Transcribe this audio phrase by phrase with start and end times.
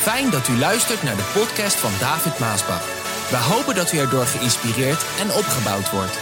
[0.00, 2.84] Fijn dat u luistert naar de podcast van David Maasbach.
[3.30, 6.16] We hopen dat u erdoor geïnspireerd en opgebouwd wordt.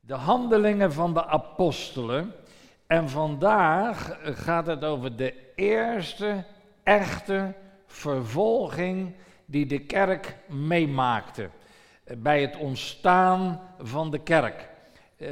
[0.00, 2.34] De handelingen van de apostelen.
[2.86, 6.44] En vandaag gaat het over de eerste
[6.82, 7.54] echte
[7.86, 9.14] vervolging
[9.46, 11.50] die de kerk meemaakte.
[12.18, 14.67] Bij het ontstaan van de kerk.
[15.18, 15.30] Eh,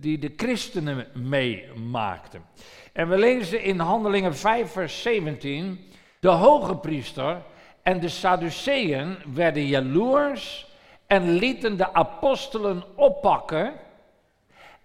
[0.00, 2.44] die de christenen meemaakten.
[2.92, 5.80] En we lezen in Handelingen 5, vers 17.
[6.20, 7.42] De hoge priester
[7.82, 10.66] en de Sadduceeën werden jaloers
[11.06, 13.74] en lieten de apostelen oppakken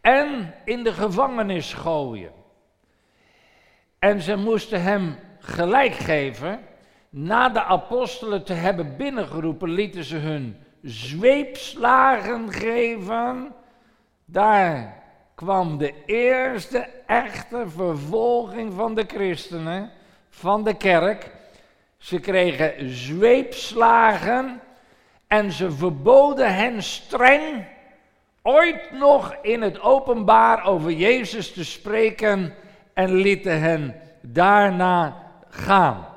[0.02, 2.32] en in de gevangenis gooien.
[4.00, 6.60] En ze moesten hem gelijk geven.
[7.10, 13.60] Na de apostelen te hebben binnengeroepen, lieten ze hun zweepslagen geven.
[14.32, 15.04] Daar
[15.36, 19.92] kwam de eerste echte vervolging van de christenen,
[20.30, 21.32] van de kerk.
[21.98, 24.62] Ze kregen zweepslagen
[25.28, 27.66] en ze verboden hen streng
[28.42, 32.56] ooit nog in het openbaar over Jezus te spreken
[32.94, 36.08] en lieten hen daarna gaan.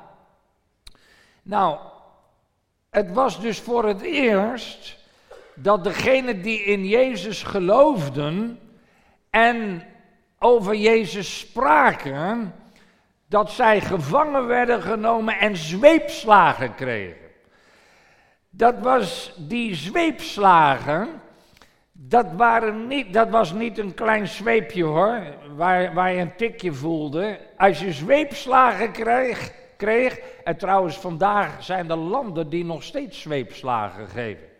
[1.41, 1.77] Nou,
[2.89, 4.94] het was dus voor het eerst
[5.55, 8.59] dat degenen die in Jezus geloofden
[9.29, 9.83] en
[10.39, 12.53] over Jezus spraken,
[13.27, 17.25] dat zij gevangen werden genomen en zweepslagen kregen.
[18.49, 21.21] Dat was die zweepslagen,
[21.91, 25.21] dat, waren niet, dat was niet een klein zweepje hoor,
[25.55, 27.39] waar, waar je een tikje voelde.
[27.57, 34.07] Als je zweepslagen kreeg, kreeg, en trouwens vandaag zijn er landen die nog steeds zweepslagen
[34.07, 34.54] geven.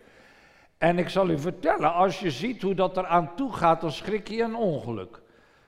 [0.86, 3.92] En ik zal u vertellen, als je ziet hoe dat er aan toe gaat, dan
[3.92, 5.22] schrik je een ongeluk.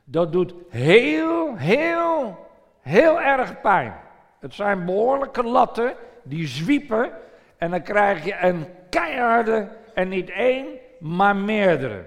[0.03, 2.47] Dat doet heel, heel,
[2.81, 3.93] heel erg pijn.
[4.39, 5.93] Het zijn behoorlijke latten
[6.23, 7.11] die zwiepen
[7.57, 10.65] en dan krijg je een keiharde en niet één,
[10.99, 12.05] maar meerdere.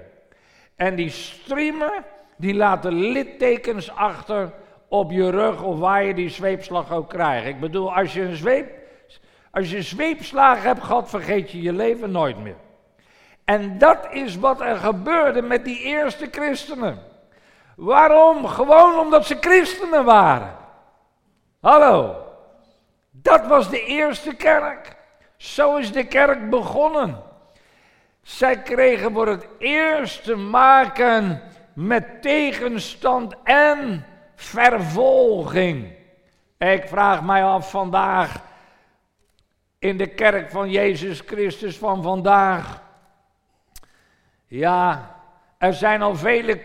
[0.76, 2.04] En die streamen,
[2.36, 4.52] die laten littekens achter
[4.88, 7.46] op je rug of waar je die zweepslag ook krijgt.
[7.46, 8.70] Ik bedoel, als je een zweep,
[9.50, 9.96] als je
[10.62, 12.56] hebt gehad, vergeet je je leven nooit meer.
[13.50, 16.98] En dat is wat er gebeurde met die eerste christenen.
[17.76, 18.46] Waarom?
[18.46, 20.56] Gewoon omdat ze christenen waren.
[21.60, 22.16] Hallo.
[23.10, 24.96] Dat was de eerste kerk.
[25.36, 27.22] Zo is de kerk begonnen.
[28.22, 35.92] Zij kregen voor het eerst te maken met tegenstand en vervolging.
[36.58, 38.42] Ik vraag mij af vandaag
[39.78, 42.88] in de kerk van Jezus Christus van vandaag.
[44.50, 45.14] Ja,
[45.58, 46.60] er zijn al vele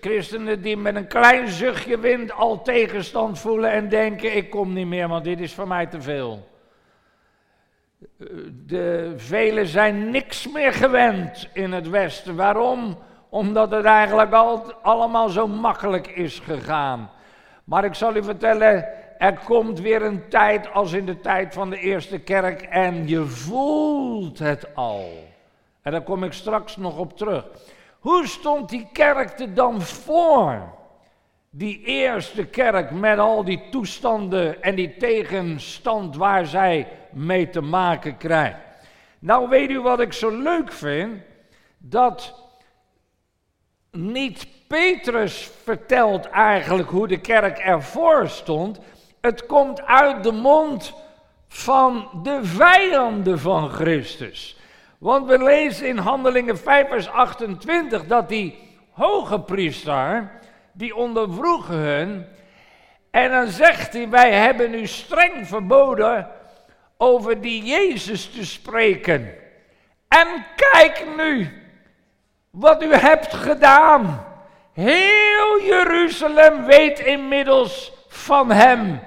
[0.00, 4.86] christenen die met een klein zuchtje wind al tegenstand voelen en denken: ik kom niet
[4.86, 6.48] meer, want dit is voor mij te veel.
[8.66, 12.36] De velen zijn niks meer gewend in het Westen.
[12.36, 12.98] Waarom?
[13.28, 17.10] Omdat het eigenlijk al, allemaal zo makkelijk is gegaan.
[17.64, 18.88] Maar ik zal u vertellen,
[19.18, 23.24] er komt weer een tijd als in de tijd van de eerste kerk en je
[23.24, 25.30] voelt het al.
[25.82, 27.46] En daar kom ik straks nog op terug.
[27.98, 30.80] Hoe stond die kerk er dan voor?
[31.50, 38.16] Die eerste kerk met al die toestanden en die tegenstand waar zij mee te maken
[38.16, 38.58] krijgt.
[39.18, 41.22] Nou weet u wat ik zo leuk vind?
[41.78, 42.34] Dat
[43.90, 48.78] niet Petrus vertelt eigenlijk hoe de kerk ervoor stond.
[49.20, 50.94] Het komt uit de mond
[51.48, 54.56] van de vijanden van Christus.
[55.02, 58.58] Want we lezen in Handelingen 5 vers 28 dat die
[58.90, 60.30] hoge priester,
[60.72, 62.26] die ondervroeg hun,
[63.10, 66.28] en dan zegt hij, wij hebben u streng verboden
[66.96, 69.34] over die Jezus te spreken.
[70.08, 71.62] En kijk nu
[72.50, 74.26] wat u hebt gedaan.
[74.72, 79.00] Heel Jeruzalem weet inmiddels van hem.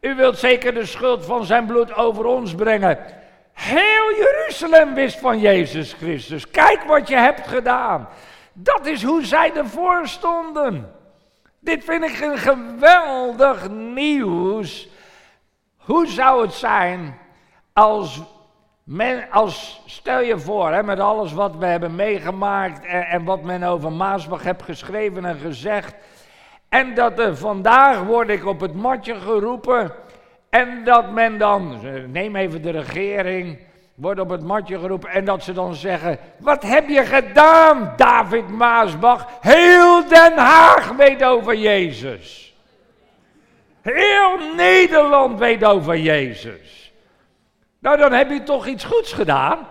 [0.00, 2.98] U wilt zeker de schuld van zijn bloed over ons brengen.
[3.60, 6.50] Heel Jeruzalem wist van Jezus Christus.
[6.50, 8.08] Kijk wat je hebt gedaan.
[8.52, 10.92] Dat is hoe zij ervoor stonden.
[11.58, 14.88] Dit vind ik een geweldig nieuws.
[15.76, 17.18] Hoe zou het zijn
[17.72, 18.22] als
[18.84, 23.62] men, als stel je voor, hè, met alles wat we hebben meegemaakt en, wat men
[23.62, 25.94] over Maasbach heeft geschreven en gezegd.
[26.68, 29.92] En dat er vandaag word ik op het matje geroepen
[30.50, 33.58] en dat men dan, neem even de regering,
[33.94, 38.48] wordt op het matje geroepen en dat ze dan zeggen: Wat heb je gedaan, David
[38.48, 39.28] Maasbach?
[39.40, 42.54] Heel Den Haag weet over Jezus.
[43.80, 46.92] Heel Nederland weet over Jezus.
[47.78, 49.68] Nou, dan heb je toch iets goeds gedaan.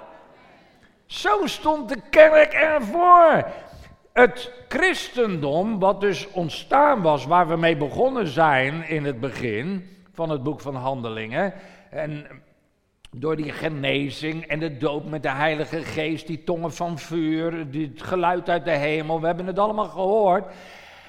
[1.05, 3.43] Zo stond de kerk ervoor.
[4.13, 10.29] Het christendom, wat dus ontstaan was, waar we mee begonnen zijn in het begin van
[10.29, 11.53] het boek van Handelingen.
[11.89, 12.27] En
[13.11, 18.03] door die genezing en de doop met de Heilige Geest, die tongen van vuur, het
[18.03, 20.45] geluid uit de hemel, we hebben het allemaal gehoord.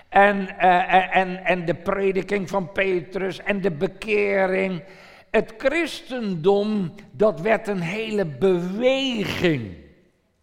[0.09, 4.83] En, uh, en, en de prediking van Petrus en de bekering.
[5.31, 9.75] Het christendom, dat werd een hele beweging.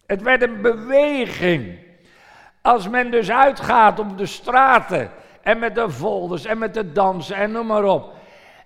[0.06, 1.78] Het werd een beweging.
[2.62, 5.10] Als men dus uitgaat op de straten
[5.42, 8.16] en met de folders en met de dansen en noem maar op.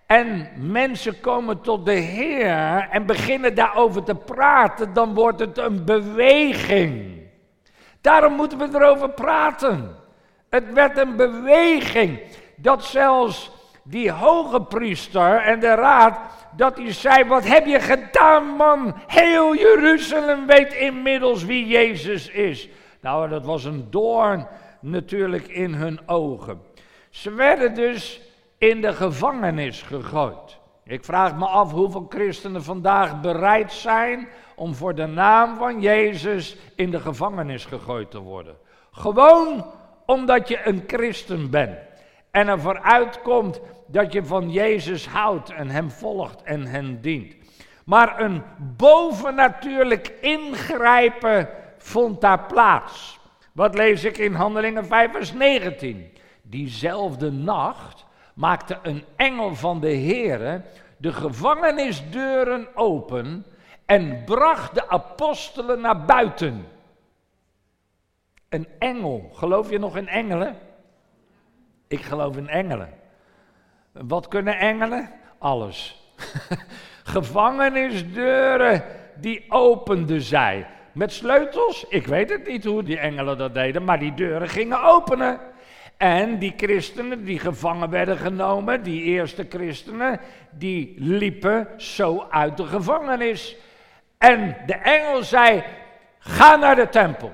[0.07, 5.85] En mensen komen tot de Heer en beginnen daarover te praten, dan wordt het een
[5.85, 7.21] beweging.
[8.01, 9.97] Daarom moeten we erover praten.
[10.49, 12.21] Het werd een beweging
[12.57, 13.51] dat zelfs
[13.83, 16.19] die hoge priester en de raad,
[16.57, 18.95] dat hij zei, wat heb je gedaan man?
[19.07, 22.69] Heel Jeruzalem weet inmiddels wie Jezus is.
[23.01, 24.47] Nou, dat was een doorn
[24.81, 26.63] natuurlijk in hun ogen.
[27.11, 28.21] Ze werden dus
[28.63, 30.59] in de gevangenis gegooid.
[30.85, 36.57] Ik vraag me af hoeveel christenen vandaag bereid zijn om voor de naam van Jezus
[36.77, 38.57] in de gevangenis gegooid te worden.
[38.93, 39.67] Gewoon
[40.07, 41.79] omdat je een christen bent
[42.31, 47.35] en ervoor uitkomt dat je van Jezus houdt en Hem volgt en Hem dient.
[47.85, 48.43] Maar een
[48.77, 51.49] bovennatuurlijk ingrijpen
[51.79, 53.19] vond daar plaats.
[53.53, 56.13] Wat lees ik in Handelingen 5 vers 19?
[56.43, 60.63] Diezelfde nacht maakte een engel van de Heere
[61.03, 63.47] de gevangenisdeuren open
[63.87, 66.67] en bracht de apostelen naar buiten.
[68.49, 69.31] Een engel.
[69.33, 70.57] Geloof je nog in engelen?
[71.89, 72.89] Ik geloof in engelen.
[73.93, 75.11] Wat kunnen engelen?
[75.39, 76.03] Alles.
[77.15, 78.85] Gevangenisdeuren
[79.17, 80.67] die openden zij.
[80.93, 81.85] Met sleutels?
[81.89, 85.39] Ik weet het niet hoe die engelen dat deden, maar die deuren gingen openen.
[86.03, 90.21] En die christenen die gevangen werden genomen, die eerste christenen,
[90.51, 93.57] die liepen zo uit de gevangenis.
[94.19, 95.65] En de engel zei:
[96.19, 97.33] Ga naar de tempel.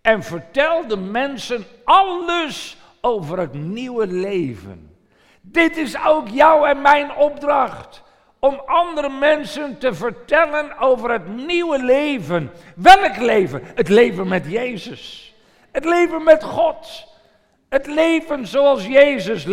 [0.00, 4.96] En vertel de mensen alles over het nieuwe leven.
[5.40, 8.02] Dit is ook jouw en mijn opdracht.
[8.38, 12.50] Om andere mensen te vertellen over het nieuwe leven.
[12.76, 13.62] Welk leven?
[13.74, 15.34] Het leven met Jezus.
[15.70, 17.10] Het leven met God.
[17.72, 19.44] Het leven zoals Jezus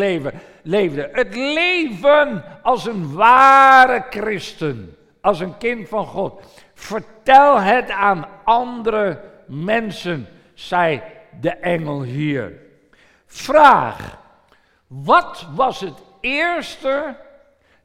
[0.63, 1.09] leefde.
[1.11, 4.97] Het leven als een ware christen.
[5.21, 6.41] Als een kind van God.
[6.73, 11.01] Vertel het aan andere mensen, zei
[11.39, 12.53] de engel hier.
[13.25, 14.17] Vraag.
[14.87, 17.17] Wat was het eerste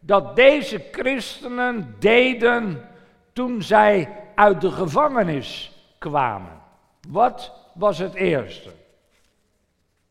[0.01, 2.89] dat deze christenen deden
[3.33, 6.61] toen zij uit de gevangenis kwamen?
[7.09, 8.71] Wat was het eerste?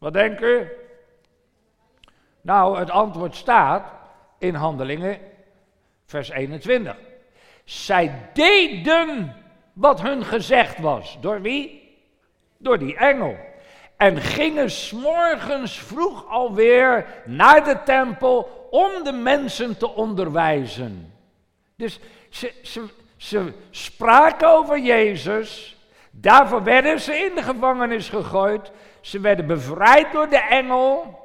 [0.03, 0.67] Wat denk u?
[2.41, 3.91] Nou, het antwoord staat
[4.37, 5.19] in Handelingen,
[6.05, 6.95] vers 21.
[7.63, 9.35] Zij deden
[9.73, 11.17] wat hun gezegd was.
[11.21, 11.95] Door wie?
[12.57, 13.37] Door die engel.
[13.97, 21.13] En gingen s'morgens vroeg alweer naar de tempel om de mensen te onderwijzen.
[21.75, 21.99] Dus
[22.29, 22.85] ze, ze,
[23.17, 25.77] ze spraken over Jezus.
[26.11, 28.71] Daarvoor werden ze in de gevangenis gegooid.
[29.03, 31.19] Ze werden bevrijd door de engel.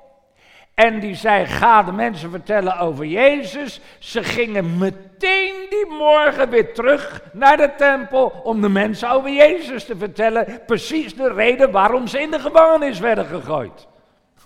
[0.74, 3.80] En die zei: Ga de mensen vertellen over Jezus.
[3.98, 8.40] Ze gingen meteen die morgen weer terug naar de tempel.
[8.44, 10.60] om de mensen over Jezus te vertellen.
[10.66, 13.86] Precies de reden waarom ze in de gevangenis werden gegooid.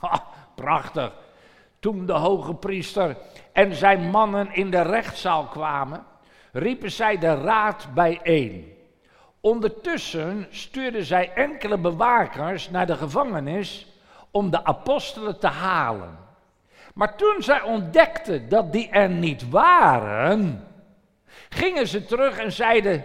[0.01, 0.25] Ha,
[0.55, 1.13] prachtig.
[1.81, 3.17] Toen de hoge priester
[3.53, 6.05] en zijn mannen in de rechtszaal kwamen,
[6.53, 8.72] riepen zij de raad bijeen.
[9.43, 13.87] Ondertussen stuurden zij enkele bewakers naar de gevangenis
[14.31, 16.19] om de apostelen te halen.
[16.95, 20.67] Maar toen zij ontdekten dat die er niet waren,
[21.49, 23.05] gingen ze terug en zeiden: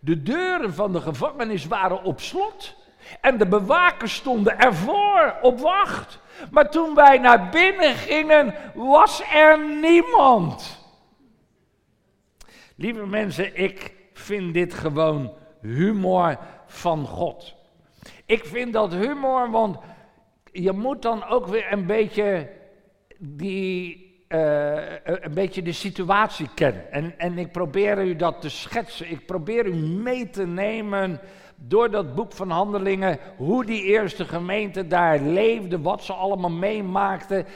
[0.00, 2.76] De deuren van de gevangenis waren op slot
[3.20, 6.18] en de bewakers stonden ervoor op wacht.
[6.50, 10.78] Maar toen wij naar binnen gingen, was er niemand.
[12.76, 17.54] Lieve mensen, ik vind dit gewoon humor van God.
[18.24, 19.78] Ik vind dat humor, want
[20.52, 22.50] je moet dan ook weer een beetje
[23.18, 26.92] die een beetje de situatie ken.
[26.92, 29.10] En, en ik probeer u dat te schetsen.
[29.10, 31.20] Ik probeer u mee te nemen
[31.62, 37.46] door dat boek van Handelingen, hoe die eerste gemeente daar leefde, wat ze allemaal meemaakten,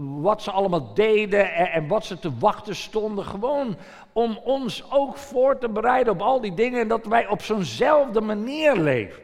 [0.00, 3.24] wat ze allemaal deden en, en, wat ze te wachten stonden.
[3.24, 3.76] Gewoon
[4.12, 8.20] om ons ook voor te bereiden op al die dingen en dat wij op zo'nzelfde
[8.20, 9.22] manier leven.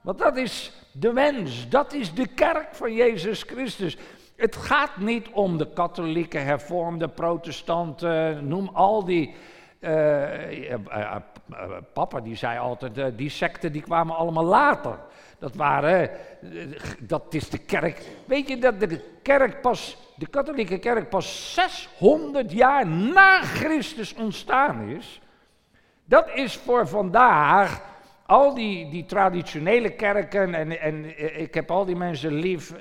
[0.00, 3.96] Want dat is de wens, dat is de kerk van Jezus Christus.
[4.36, 9.34] Het gaat niet om de katholieken, hervormde, protestanten, noem al die
[11.92, 14.98] papa die zei altijd, die secten die kwamen allemaal later.
[15.38, 16.10] Dat waren,
[16.98, 18.02] dat is de kerk.
[18.24, 24.88] Weet je dat de kerk pas, de katholieke kerk pas 600 jaar na Christus ontstaan
[24.88, 25.20] is?
[26.04, 27.82] Dat is voor vandaag,
[28.26, 32.72] al die, die traditionele kerken, en, en ik heb al die mensen lief,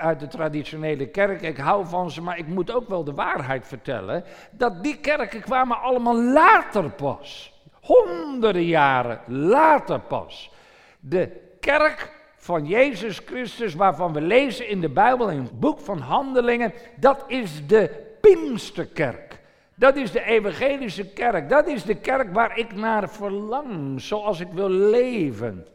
[0.00, 1.42] uit de traditionele kerk.
[1.42, 4.24] Ik hou van ze, maar ik moet ook wel de waarheid vertellen.
[4.50, 7.52] Dat die kerken kwamen allemaal later pas.
[7.80, 10.52] Honderden jaren later pas.
[11.00, 15.98] De kerk van Jezus Christus, waarvan we lezen in de Bijbel, in het boek van
[15.98, 17.90] Handelingen, dat is de
[18.20, 19.40] Pinksterkerk.
[19.74, 21.48] Dat is de evangelische kerk.
[21.48, 25.66] Dat is de kerk waar ik naar verlang, zoals ik wil leven.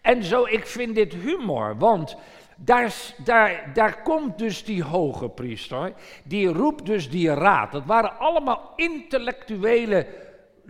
[0.00, 2.16] En zo, ik vind dit humor, want
[2.60, 5.92] daar, daar, daar komt dus die hoge priester,
[6.24, 7.72] die roept dus die raad.
[7.72, 10.06] Dat waren allemaal intellectuele,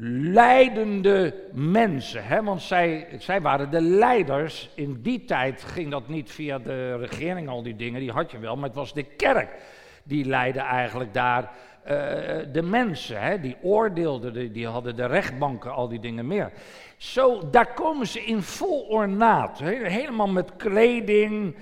[0.01, 2.25] leidende mensen.
[2.25, 2.43] Hè?
[2.43, 4.71] Want zij, zij waren de leiders.
[4.75, 8.39] In die tijd ging dat niet via de regering, al die dingen, die had je
[8.39, 8.57] wel.
[8.57, 9.51] Maar het was de kerk
[10.03, 11.93] die leidde eigenlijk daar uh,
[12.53, 13.21] de mensen.
[13.21, 13.41] Hè?
[13.41, 16.53] Die oordeelden, die, hadden de rechtbanken, al die dingen meer.
[16.97, 19.59] Zo, daar komen ze in vol ornaat.
[19.59, 21.57] Helemaal met kleding,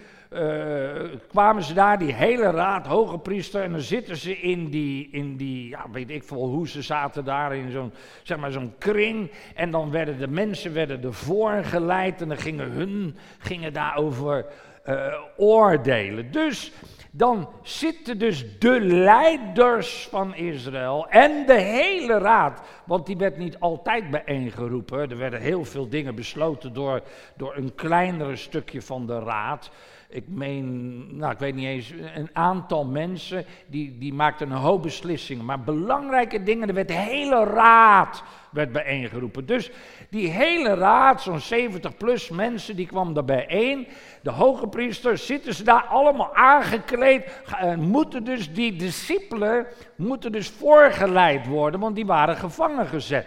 [1.28, 5.37] kwamen ze daar, die hele raad, hoge priester, en dan zitten ze in die, in
[5.37, 9.31] die ja, weet ik veel hoe ze zaten daar in zo'n, zeg maar zo'n kring,
[9.55, 14.47] en dan werden de mensen werden ervoor geleid, en dan gingen hun, gingen daarover
[14.88, 16.31] uh, oordelen.
[16.31, 16.73] Dus
[17.11, 23.59] dan zitten dus de leiders van Israël en de hele raad, want die werd niet
[23.59, 27.02] altijd bijeengeroepen, er werden heel veel dingen besloten door,
[27.37, 29.71] door een kleinere stukje van de raad
[30.16, 34.82] ik meen, nou ik weet niet eens, een aantal mensen die, die maakten een hoop
[34.82, 35.44] beslissingen.
[35.44, 39.46] Maar belangrijke dingen, er werd de hele raad werd bijeengeroepen.
[39.46, 39.70] Dus
[40.11, 43.87] die hele raad, zo'n 70 plus mensen, die kwam daar bijeen.
[44.23, 47.42] De hoge priesters zitten ze daar allemaal aangekleed.
[47.58, 53.26] En moeten dus die discipelen, moeten dus voorgeleid worden, want die waren gevangen gezet.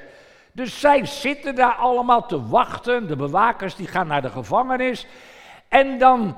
[0.51, 3.07] Dus zij zitten daar allemaal te wachten.
[3.07, 5.07] De bewakers die gaan naar de gevangenis.
[5.67, 6.35] En dan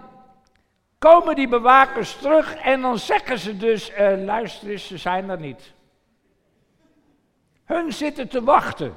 [1.10, 5.40] komen die bewakers terug en dan zeggen ze dus, uh, luister eens, ze zijn er
[5.40, 5.74] niet.
[7.66, 8.96] Hun zitten te wachten.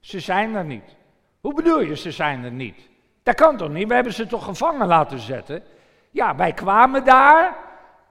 [0.00, 0.96] Ze zijn er niet.
[1.40, 2.88] Hoe bedoel je, ze zijn er niet?
[3.22, 3.88] Dat kan toch niet?
[3.88, 5.62] We hebben ze toch gevangen laten zetten?
[6.10, 7.56] Ja, wij kwamen daar.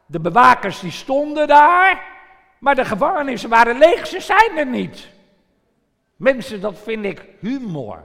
[0.05, 2.03] De bewakers die stonden daar.
[2.59, 5.09] Maar de gevangenissen waren leeg, ze zijn er niet.
[6.15, 8.03] Mensen, dat vind ik humor.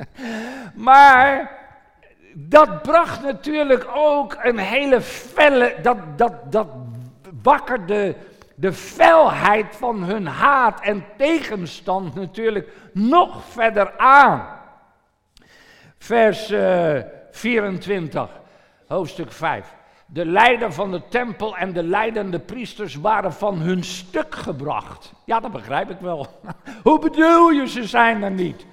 [0.74, 1.58] maar
[2.40, 6.68] dat bracht natuurlijk ook een hele felle, dat, dat, dat
[7.42, 8.14] wakkerde
[8.54, 14.46] de felheid van hun haat en tegenstand natuurlijk nog verder aan.
[15.98, 18.30] Vers uh, eh, 24,
[18.86, 19.74] hoofdstuk 5.
[20.06, 25.12] De leider van de tempel en de leidende priesters waren van hun stuk gebracht.
[25.24, 26.26] Ja, dat begrijp ik wel.
[26.82, 28.66] Hoe bedoel je, ze zijn er niet?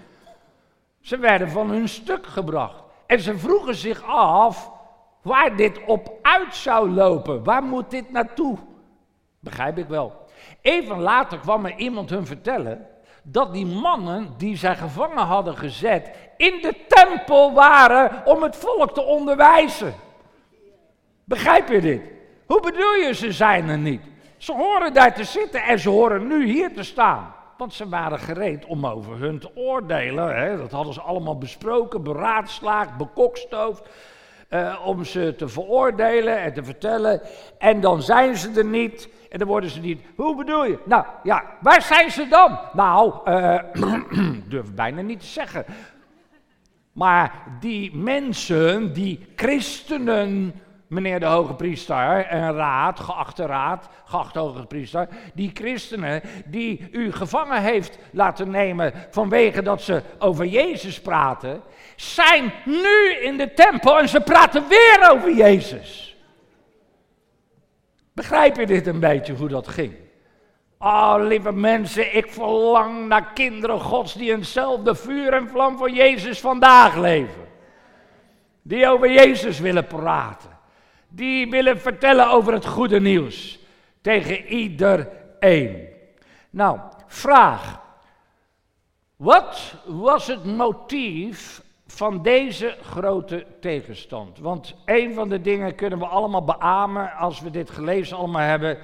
[1.02, 2.85] Ze werden van hun stuk gebracht.
[3.08, 4.72] En ze vroegen zich af
[5.22, 7.44] waar dit op uit zou lopen.
[7.44, 8.58] Waar moet dit naartoe?
[9.40, 10.26] Begrijp ik wel.
[10.62, 12.88] Even later kwam er iemand hun vertellen
[13.24, 18.94] dat die mannen die zij gevangen hadden gezet in de tempel waren om het volk
[18.94, 19.94] te onderwijzen.
[21.24, 22.02] Begrijp je dit?
[22.46, 24.02] Hoe bedoel je ze zijn er niet?
[24.38, 27.34] Ze horen daar te zitten en ze horen nu hier te staan.
[27.58, 30.36] Want ze waren gereed om over hun te oordelen.
[30.36, 30.58] Hè.
[30.58, 33.90] Dat hadden ze allemaal besproken, beraadslaagd, bekokstoofd.
[34.50, 37.22] Uh, om ze te veroordelen en te vertellen.
[37.58, 39.10] En dan zijn ze er niet.
[39.30, 40.02] En dan worden ze niet.
[40.16, 40.80] Hoe bedoel je?
[40.86, 42.60] Nou ja, waar zijn ze dan?
[42.74, 43.60] Nou, uh,
[44.50, 45.66] durf bijna niet te zeggen.
[46.92, 50.62] Maar die mensen, die christenen,
[50.96, 57.12] meneer de hoge priester en raad, geachte raad, geachte hoge priester, die christenen die u
[57.12, 61.62] gevangen heeft laten nemen vanwege dat ze over Jezus praten,
[61.96, 66.18] zijn nu in de tempel en ze praten weer over Jezus.
[68.14, 69.94] Begrijp je dit een beetje hoe dat ging?
[70.80, 76.40] Oh, lieve mensen, ik verlang naar kinderen Gods die eenzelfde vuur en vlam voor Jezus
[76.40, 77.48] vandaag leven.
[78.62, 80.55] Die over Jezus willen praten.
[81.16, 83.60] Die willen vertellen over het goede nieuws.
[84.02, 85.88] Tegen iedereen.
[86.50, 87.82] Nou, vraag.
[89.16, 94.40] Wat was het motief van deze grote tegenstand?
[94.40, 98.78] Want een van de dingen kunnen we allemaal beamen als we dit gelezen allemaal hebben.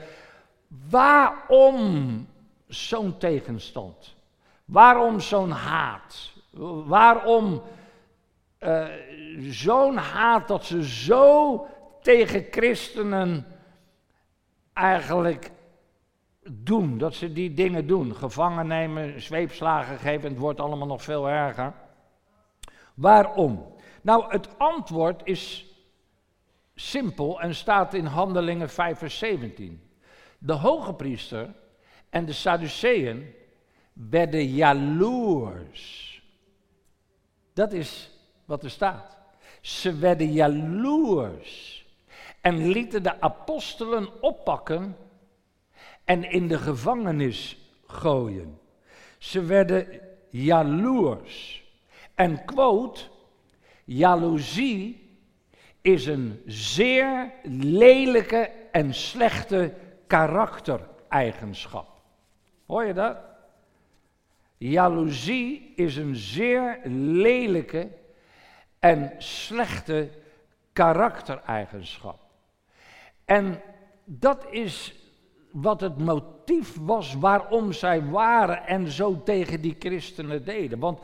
[0.90, 2.28] Waarom
[2.68, 4.16] zo'n tegenstand?
[4.66, 6.32] Waarom zo'n haat?
[6.86, 7.62] Waarom
[8.60, 8.88] uh,
[9.40, 11.66] zo'n haat dat ze zo
[12.02, 13.46] tegen christenen
[14.74, 15.52] eigenlijk
[16.50, 16.98] doen?
[16.98, 18.16] Dat ze die dingen doen.
[18.16, 21.74] Gevangen nemen, zweepslagen geven, het wordt allemaal nog veel erger.
[22.94, 23.76] Waarom?
[24.02, 25.66] Nou, het antwoord is
[26.76, 29.90] simpel en staat in Handelingen 5 vers 17.
[30.38, 31.54] De hoge priester
[32.10, 33.34] en de Sadduceeën
[33.94, 36.10] werden jaloers.
[37.54, 38.12] Dat is
[38.46, 39.18] wat er staat.
[39.62, 41.81] Ze werden jaloers
[42.42, 44.98] en lieten de apostelen oppakken
[46.04, 48.60] en in de gevangenis gooien.
[49.18, 51.64] Ze werden jaloers.
[52.16, 53.02] En quote,
[53.86, 55.10] jaloezie
[55.82, 59.74] is een zeer lelijke en slechte
[60.08, 61.88] karaktereigenschap.
[62.66, 63.18] Hoor je dat?
[64.58, 67.90] Jaloezie is een zeer lelijke
[68.80, 70.10] en slechte
[70.74, 72.21] karaktereigenschap.
[73.32, 73.62] En
[74.06, 74.96] dat is
[75.52, 80.80] wat het motief was waarom zij waren en zo tegen die christenen deden.
[80.80, 81.00] Want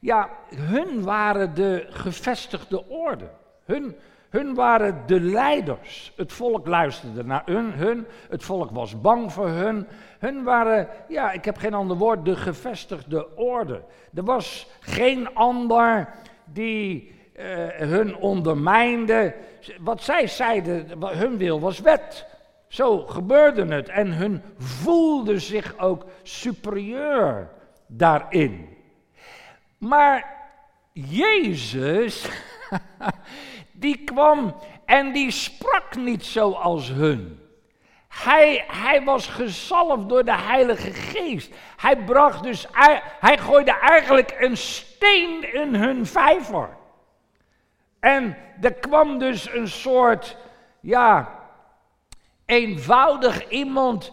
[0.00, 3.30] ja, hun waren de gevestigde orde.
[3.64, 3.96] Hun,
[4.28, 6.12] hun waren de leiders.
[6.16, 8.06] Het volk luisterde naar hun, hun.
[8.28, 9.86] Het volk was bang voor hun.
[10.18, 13.82] Hun waren, ja, ik heb geen ander woord, de gevestigde orde.
[14.14, 16.08] Er was geen ander
[16.44, 19.34] die uh, hun ondermijnde.
[19.78, 22.26] Wat zij zeiden, hun wil was wet.
[22.68, 23.88] Zo gebeurde het.
[23.88, 27.50] En hun voelde zich ook superieur
[27.86, 28.76] daarin.
[29.78, 30.36] Maar
[30.92, 32.28] Jezus,
[33.72, 37.40] die kwam en die sprak niet zoals hun.
[38.08, 41.54] Hij, hij was gezalfd door de Heilige Geest.
[41.76, 42.66] Hij bracht dus,
[43.20, 46.78] hij gooide eigenlijk een steen in hun vijver.
[48.00, 50.36] En er kwam dus een soort,
[50.80, 51.38] ja,
[52.44, 54.12] eenvoudig iemand.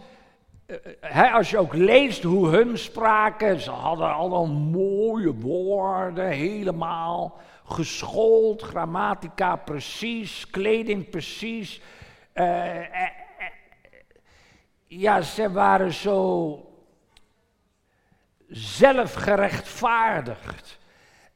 [1.01, 8.61] He, als je ook leest hoe hun spraken, ze hadden allemaal mooie woorden, helemaal geschoold,
[8.61, 11.81] grammatica precies, kleding precies.
[12.33, 12.75] Uh,
[14.87, 16.61] ja, ze waren zo
[18.47, 20.79] zelfgerechtvaardigd.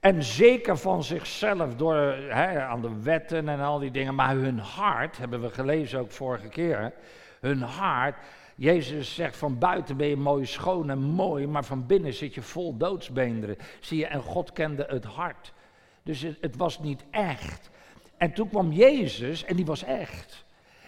[0.01, 4.15] En zeker van zichzelf door aan de wetten en al die dingen.
[4.15, 6.93] Maar hun hart, hebben we gelezen ook vorige keer.
[7.39, 8.15] Hun hart,
[8.55, 11.47] Jezus zegt van buiten ben je mooi schoon en mooi.
[11.47, 13.57] Maar van binnen zit je vol doodsbeenderen.
[13.79, 15.53] Zie je, en God kende het hart.
[16.03, 17.69] Dus het, het was niet echt.
[18.17, 20.45] En toen kwam Jezus en die was echt.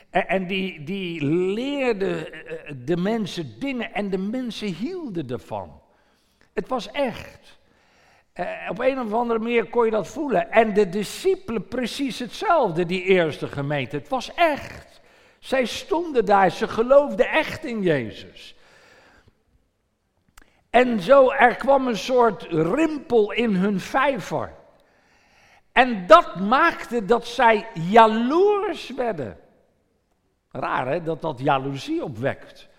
[0.09, 5.81] En, en die, die leerde eh, de mensen dingen en de mensen hielden ervan.
[6.53, 7.61] Het was echt.
[8.35, 10.51] Uh, op een of andere manier kon je dat voelen.
[10.51, 13.95] En de discipelen precies hetzelfde, die eerste gemeente.
[13.95, 15.01] Het was echt.
[15.39, 18.55] Zij stonden daar, ze geloofden echt in Jezus.
[20.69, 24.53] En zo er kwam een soort rimpel in hun vijver.
[25.71, 29.37] En dat maakte dat zij jaloers werden.
[30.51, 32.69] Raar hè, dat dat jaloezie opwekt.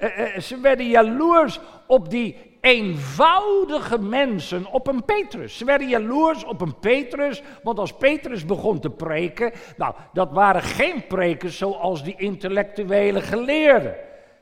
[0.00, 5.58] Uh, ze werden jaloers op die eenvoudige mensen op een Petrus.
[5.58, 10.62] Ze werden jaloers op een Petrus, want als Petrus begon te preken, nou, dat waren
[10.62, 13.94] geen prekers zoals die intellectuele geleerden,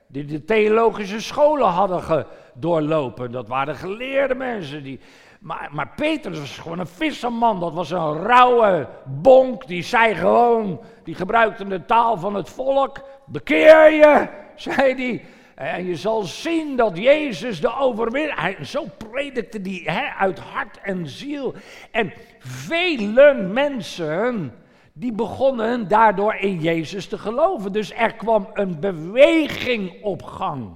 [0.06, 3.32] die de theologische scholen hadden doorlopen.
[3.32, 4.82] Dat waren geleerde mensen.
[4.82, 5.00] Die,
[5.40, 10.80] maar, maar Petrus was gewoon een visserman, dat was een rauwe bonk, die zei gewoon,
[11.04, 15.24] die gebruikte de taal van het volk, bekeer je, zei hij.
[15.58, 18.56] En je zal zien dat Jezus de overwinnaar.
[18.64, 21.54] Zo predikte hij uit hart en ziel.
[21.90, 24.54] En vele mensen
[24.92, 27.72] die begonnen daardoor in Jezus te geloven.
[27.72, 30.70] Dus er kwam een beweging op gang.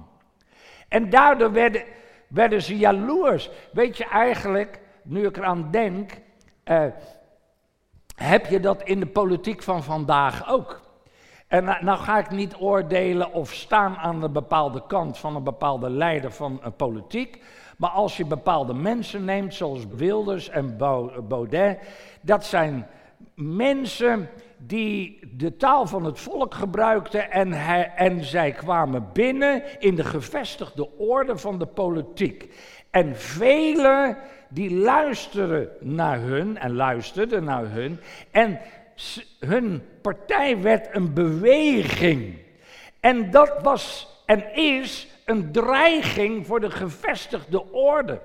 [0.87, 1.83] En daardoor werden,
[2.27, 3.49] werden ze jaloers.
[3.71, 6.11] Weet je eigenlijk, nu ik eraan denk,
[6.65, 6.85] uh,
[8.15, 10.82] heb je dat in de politiek van vandaag ook.
[11.53, 15.43] En nou, nou ga ik niet oordelen of staan aan de bepaalde kant van een
[15.43, 17.43] bepaalde leider van een politiek.
[17.77, 20.77] Maar als je bepaalde mensen neemt, zoals Wilders en
[21.27, 21.79] Baudet,
[22.21, 22.87] dat zijn
[23.35, 29.95] mensen die de taal van het volk gebruikten en, hij, en zij kwamen binnen in
[29.95, 32.53] de gevestigde orde van de politiek.
[32.89, 34.17] En velen
[34.49, 37.99] die luisteren naar hun en luisterden naar hun
[38.31, 38.59] en
[39.39, 42.37] hun partij werd een beweging.
[42.99, 48.21] En dat was en is een dreiging voor de gevestigde orde.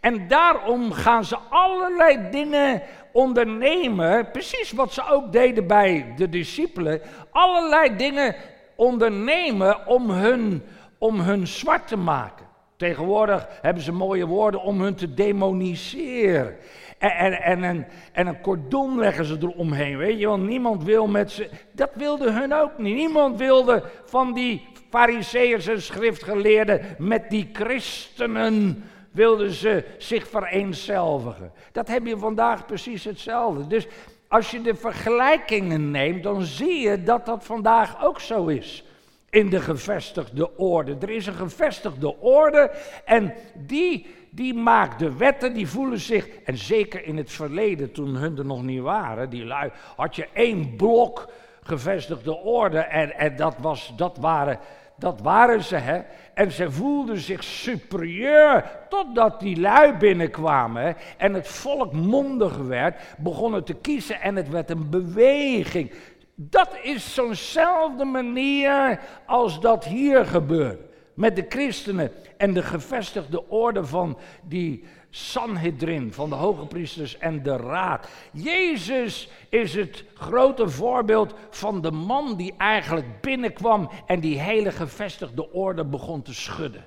[0.00, 2.82] En daarom gaan ze allerlei dingen
[3.12, 8.34] ondernemen, precies wat ze ook deden bij de discipelen, allerlei dingen
[8.76, 10.62] ondernemen om hun,
[10.98, 12.46] om hun zwart te maken.
[12.76, 16.56] Tegenwoordig hebben ze mooie woorden om hun te demoniseren.
[17.02, 21.30] En, en, en, en een cordon leggen ze eromheen, weet je, want niemand wil met
[21.30, 21.48] ze.
[21.72, 22.94] Dat wilde hun ook niet.
[22.94, 31.52] Niemand wilde van die fariseërs en schriftgeleerden met die christenen wilden ze zich vereenzelvigen.
[31.72, 33.66] Dat heb je vandaag precies hetzelfde.
[33.66, 33.86] Dus
[34.28, 38.84] als je de vergelijkingen neemt, dan zie je dat dat vandaag ook zo is.
[39.30, 40.96] In de gevestigde orde.
[41.00, 42.70] Er is een gevestigde orde
[43.04, 48.14] en die, die maakt de wetten, die voelen zich, en zeker in het verleden toen
[48.14, 51.30] hun er nog niet waren, die lui, had je één blok
[51.62, 54.58] gevestigde orde en, en dat, was, dat waren
[54.96, 56.00] dat waren ze, hè.
[56.34, 63.64] En ze voelden zich superieur totdat die lui binnenkwamen en het volk mondig werd, begonnen
[63.64, 65.92] te kiezen en het werd een beweging.
[66.34, 70.91] Dat is zo'nzelfde manier als dat hier gebeurt.
[71.14, 77.42] Met de christenen en de gevestigde orde van die Sanhedrin, van de hoge priesters en
[77.42, 78.08] de raad.
[78.32, 85.52] Jezus is het grote voorbeeld van de man die eigenlijk binnenkwam en die hele gevestigde
[85.52, 86.84] orde begon te schudden.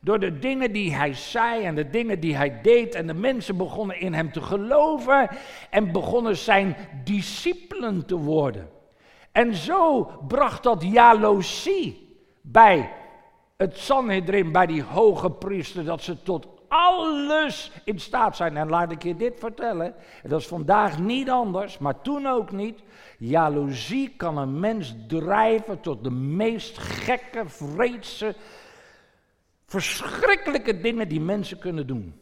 [0.00, 2.94] Door de dingen die hij zei en de dingen die hij deed.
[2.94, 5.28] En de mensen begonnen in hem te geloven
[5.70, 8.68] en begonnen zijn discipelen te worden.
[9.32, 12.90] En zo bracht dat jaloezie bij
[13.62, 18.56] het Sanhedrin, bij die hoge priester, dat ze tot alles in staat zijn.
[18.56, 19.94] En laat ik je dit vertellen.
[20.22, 22.82] Dat is vandaag niet anders, maar toen ook niet.
[23.18, 28.34] Jaloezie kan een mens drijven tot de meest gekke, vreedse,
[29.66, 32.14] verschrikkelijke dingen die mensen kunnen doen.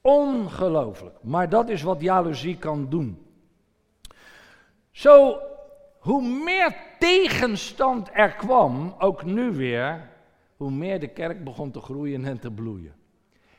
[0.00, 1.16] Ongelooflijk.
[1.22, 3.26] Maar dat is wat jaloezie kan doen.
[4.90, 5.38] Zo,
[5.98, 10.12] hoe meer tegenstand er kwam, ook nu weer,
[10.56, 12.94] hoe meer de kerk begon te groeien en te bloeien.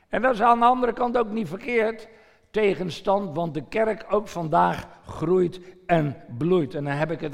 [0.09, 2.07] En dat is aan de andere kant ook niet verkeerd,
[2.51, 6.75] tegenstand, want de kerk ook vandaag groeit en bloeit.
[6.75, 7.33] En dan heb ik het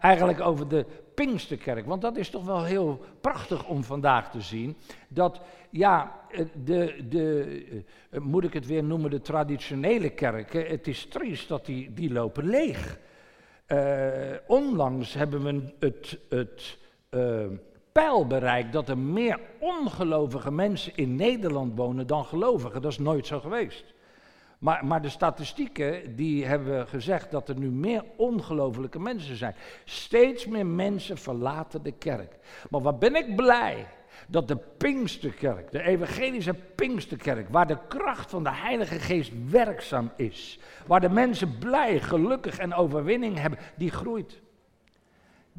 [0.00, 4.76] eigenlijk over de Pinksterkerk, want dat is toch wel heel prachtig om vandaag te zien.
[5.08, 6.20] Dat, ja,
[6.64, 11.66] de, de, eh, moet ik het weer noemen, de traditionele kerken, het is triest dat
[11.66, 12.98] die, die lopen leeg.
[13.68, 14.08] Uh,
[14.46, 16.78] onlangs hebben we het, het
[17.92, 22.82] pijl bereikt dat er meer ongelovige mensen in Nederland wonen dan gelovigen.
[22.82, 23.94] Dat is nooit zo geweest.
[24.58, 29.54] Maar, maar de statistieken die hebben gezegd dat er nu meer ongelovelijke mensen zijn.
[29.84, 32.36] Steeds meer mensen verlaten de kerk.
[32.70, 33.86] Maar wat ben ik blij
[34.28, 40.58] dat de Pinksterkerk, de evangelische Pinksterkerk, waar de kracht van de Heilige Geest werkzaam is,
[40.86, 44.40] waar de mensen blij, gelukkig en overwinning hebben, die groeit.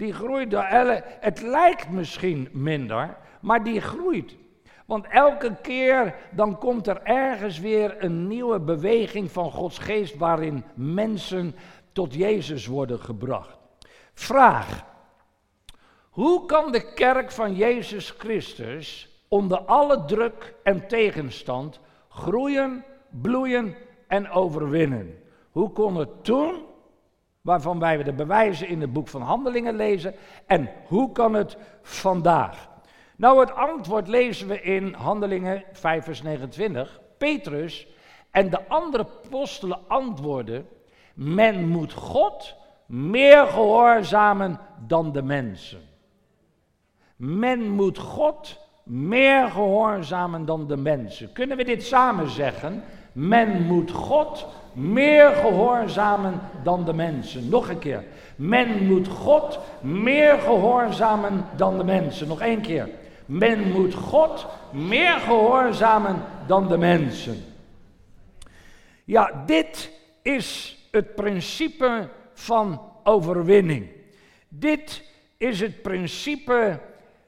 [0.02, 1.04] Die groeit door elle.
[1.20, 4.36] Het lijkt misschien minder, maar die groeit.
[4.86, 10.64] Want elke keer dan komt er ergens weer een nieuwe beweging van Gods geest waarin
[10.74, 11.56] mensen
[11.92, 13.58] tot Jezus worden gebracht.
[14.14, 14.86] Vraag.
[16.10, 23.76] Hoe kan de kerk van Jezus Christus onder alle druk en tegenstand groeien, bloeien
[24.08, 25.24] en overwinnen?
[25.52, 26.70] Hoe kon het toen
[27.41, 30.15] waarvan wij de bewijzen in het boek van Handelingen lezen.
[30.45, 32.69] En hoe kan het vandaag?
[33.15, 36.99] Nou, het antwoord lezen we in Handelingen 5, vers 29.
[37.17, 37.88] Petrus
[38.32, 40.67] en de andere apostelen antwoorden:
[41.13, 45.82] Men moet God meer gehoorzamen dan de mensen.
[47.15, 51.34] Men moet God meer gehoorzamen dan de mensen.
[51.34, 52.84] Kunnen we dit samen zeggen?
[53.12, 57.50] Men moet God meer gehoorzamen dan de mensen.
[57.50, 58.04] Nog een keer.
[58.36, 62.28] Men moet God meer gehoorzamen dan de mensen.
[62.28, 62.90] Nog één keer.
[63.26, 66.16] Men moet God meer gehoorzamen
[66.48, 67.44] dan de mensen.
[69.04, 73.88] Ja, dit is het principe van overwinning.
[74.48, 75.04] Dit
[75.38, 76.80] is het principe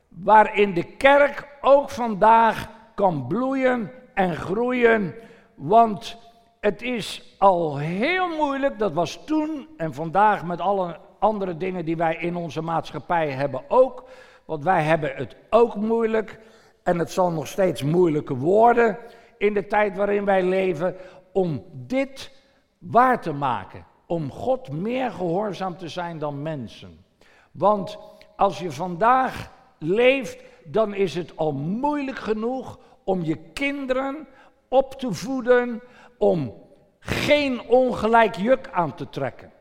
[0.08, 5.16] waarin de kerk ook vandaag kan bloeien en groeien.
[5.56, 6.18] Want
[6.64, 11.98] het is al heel moeilijk, dat was toen en vandaag met alle andere dingen die
[11.98, 14.04] wij in onze maatschappij hebben ook.
[14.46, 16.40] Want wij hebben het ook moeilijk
[16.84, 18.98] en het zal nog steeds moeilijker worden
[19.38, 20.96] in de tijd waarin wij leven
[21.32, 22.32] om dit
[22.78, 23.86] waar te maken.
[24.06, 27.06] Om God meer gehoorzaam te zijn dan mensen.
[27.52, 27.98] Want
[28.36, 34.28] als je vandaag leeft, dan is het al moeilijk genoeg om je kinderen
[34.68, 35.82] op te voeden
[36.24, 36.54] om
[37.00, 39.52] geen ongelijk juk aan te trekken.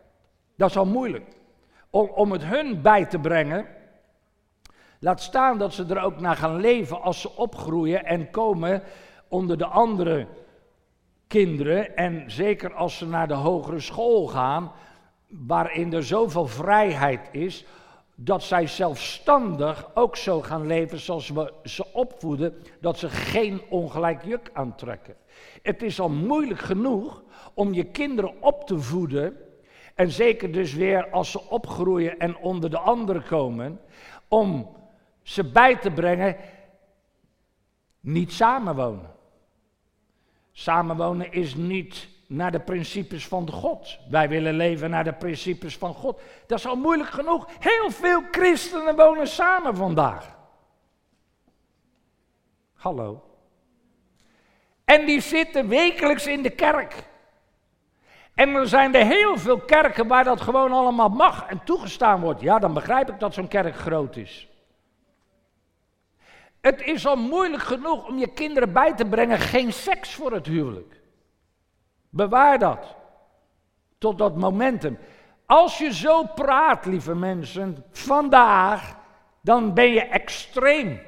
[0.57, 1.27] Dat is al moeilijk.
[1.90, 3.66] Om, om het hun bij te brengen.
[4.98, 8.83] Laat staan dat ze er ook naar gaan leven als ze opgroeien en komen
[9.29, 10.27] onder de andere
[11.27, 11.96] kinderen.
[11.96, 14.72] En zeker als ze naar de hogere school gaan,
[15.29, 17.64] waarin er zoveel vrijheid is,
[18.14, 24.25] dat zij zelfstandig ook zo gaan leven zoals we ze opvoeden, dat ze geen ongelijk
[24.25, 25.16] juk aantrekken.
[25.62, 27.22] Het is al moeilijk genoeg
[27.55, 29.37] om je kinderen op te voeden,
[29.94, 33.81] en zeker dus weer als ze opgroeien en onder de anderen komen,
[34.29, 34.77] om
[35.22, 36.37] ze bij te brengen
[38.01, 39.11] niet samenwonen.
[40.53, 43.98] Samenwonen is niet naar de principes van God.
[44.11, 46.20] Wij willen leven naar de principes van God.
[46.46, 47.48] Dat is al moeilijk genoeg.
[47.59, 50.37] Heel veel christenen wonen samen vandaag.
[52.75, 53.32] Hallo.
[54.92, 56.94] En die zitten wekelijks in de kerk.
[58.35, 62.40] En er zijn er heel veel kerken waar dat gewoon allemaal mag en toegestaan wordt.
[62.40, 64.48] Ja, dan begrijp ik dat zo'n kerk groot is.
[66.61, 70.46] Het is al moeilijk genoeg om je kinderen bij te brengen geen seks voor het
[70.46, 71.00] huwelijk.
[72.11, 72.96] Bewaar dat.
[73.98, 74.98] Tot dat momentum.
[75.46, 78.96] Als je zo praat, lieve mensen, vandaag,
[79.40, 81.00] dan ben je extreem.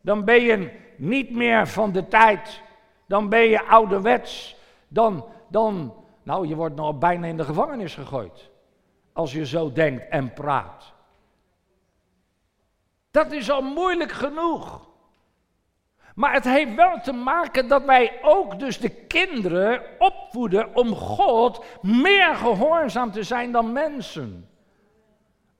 [0.00, 2.64] Dan ben je niet meer van de tijd.
[3.06, 4.56] Dan ben je ouderwets.
[4.88, 8.50] Dan, dan, nou, je wordt nog bijna in de gevangenis gegooid.
[9.12, 10.94] Als je zo denkt en praat.
[13.10, 14.88] Dat is al moeilijk genoeg.
[16.14, 21.64] Maar het heeft wel te maken dat wij ook dus de kinderen opvoeden om God
[21.82, 24.48] meer gehoorzaam te zijn dan mensen.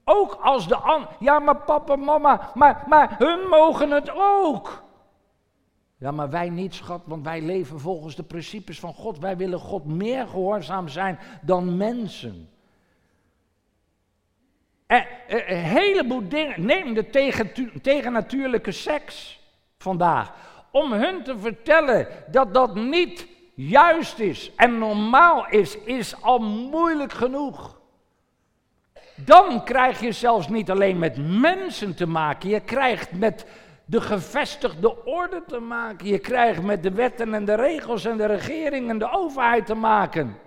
[0.03, 4.83] Ook als de ja maar papa, mama, maar, maar hun mogen het ook.
[5.99, 9.19] Ja, maar wij niet, schat, want wij leven volgens de principes van God.
[9.19, 12.49] Wij willen God meer gehoorzaam zijn dan mensen.
[14.85, 19.39] En, een heleboel dingen, neem de tegen, tegennatuurlijke seks
[19.77, 20.33] vandaag
[20.71, 27.13] om hun te vertellen dat dat niet juist is en normaal is, is al moeilijk
[27.13, 27.79] genoeg.
[29.15, 33.45] Dan krijg je zelfs niet alleen met mensen te maken, je krijgt met
[33.89, 38.25] de gevestigde orde te maken, je krijgt met de wetten en de regels en de
[38.25, 40.37] regering en de overheid te maken.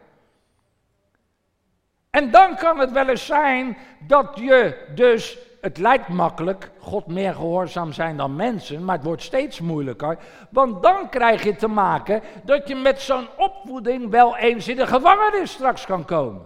[2.11, 3.77] En dan kan het wel eens zijn
[4.07, 9.23] dat je dus het lijkt makkelijk, God meer gehoorzaam zijn dan mensen, maar het wordt
[9.23, 10.19] steeds moeilijker.
[10.51, 14.87] Want dan krijg je te maken dat je met zo'n opvoeding wel eens in de
[14.87, 16.43] gevangenis straks kan komen.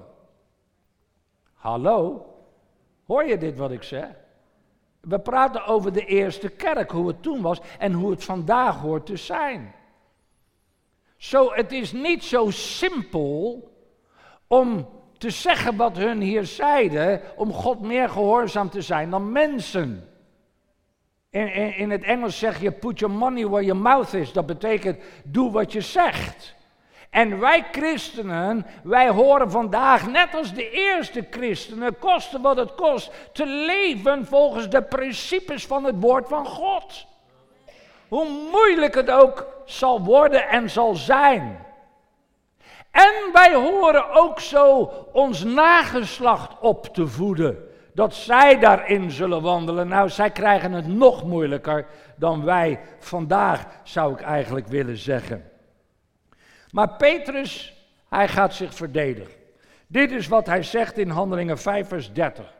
[1.54, 2.26] Hallo?
[3.06, 4.23] Hoor je dit wat ik zeg?
[5.08, 9.06] We praten over de eerste kerk, hoe het toen was en hoe het vandaag hoort
[9.06, 9.74] te zijn.
[11.16, 13.68] Zo, het is niet zo simpel
[14.46, 14.88] om
[15.18, 20.08] te zeggen wat hun hier zeiden, om God meer gehoorzaam te zijn dan mensen.
[21.30, 24.32] In, in, in, het Engels zeg je, put your money where your mouth is.
[24.32, 26.54] Dat betekent, doe wat je zegt.
[27.14, 33.10] En wij christenen, wij horen vandaag, net als de eerste christenen, kosten wat het kost,
[33.32, 37.06] te leven volgens de principes van het woord van God.
[38.08, 41.58] Hoe moeilijk het ook zal worden en zal zijn.
[42.90, 47.68] En wij horen ook zo ons nageslacht op te voeden.
[47.92, 49.88] Dat zij daarin zullen wandelen.
[49.88, 55.52] Nou, zij krijgen het nog moeilijker dan wij vandaag, zou ik eigenlijk willen zeggen.
[56.74, 57.74] Maar Petrus,
[58.08, 59.32] hij gaat zich verdedigen.
[59.86, 62.54] Dit is wat hij zegt in Handelingen 5, vers 30.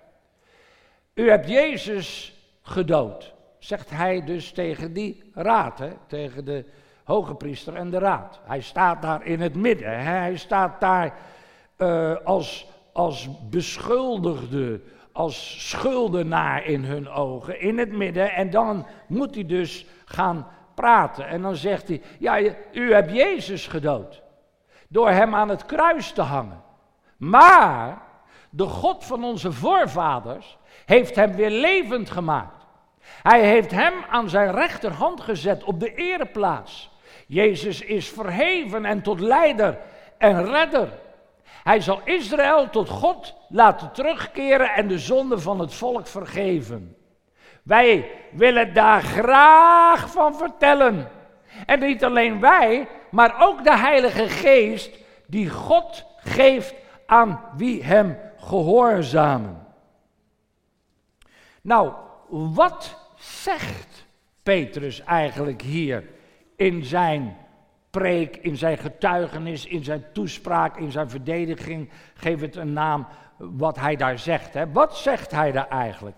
[1.15, 6.65] U hebt Jezus gedood, zegt hij dus tegen die raad, hè, tegen de
[7.05, 8.41] hoge priester en de raad.
[8.45, 10.03] Hij staat daar in het midden.
[10.03, 11.15] Hij staat daar
[11.79, 14.81] uh, als, als beschuldigde,
[15.13, 18.33] als schuldenaar in hun ogen, in het midden.
[18.33, 21.29] En dan moet hij dus gaan praten.
[21.29, 22.39] En dan zegt hij, ja,
[22.73, 24.23] u hebt Jezus gedood.
[24.89, 26.63] Door hem aan het kruis te hangen.
[27.17, 28.03] Maar
[28.51, 32.67] de God van onze voorvaders heeft hem weer levend gemaakt.
[33.23, 36.91] Hij heeft hem aan zijn rechterhand gezet op de ereplaats.
[37.27, 39.79] Jezus is verheven en tot leider
[40.19, 40.89] en redder.
[41.63, 46.97] Hij zal Israël tot God laten terugkeren en de zonde van het volk vergeven.
[47.65, 51.09] Wij willen daar graag van vertellen.
[51.67, 56.75] En niet alleen wij, maar ook de Heilige Geest die God geeft
[57.07, 59.67] aan wie hem gehoorzamen.
[61.61, 61.93] Nou,
[62.29, 64.07] wat zegt
[64.43, 66.05] Petrus eigenlijk hier
[66.57, 67.37] in zijn
[67.91, 71.91] preek, in zijn getuigenis, in zijn toespraak, in zijn verdediging?
[72.15, 74.55] Geef het een naam wat hij daar zegt.
[74.55, 74.73] Hè?
[74.73, 76.17] Wat zegt hij daar eigenlijk?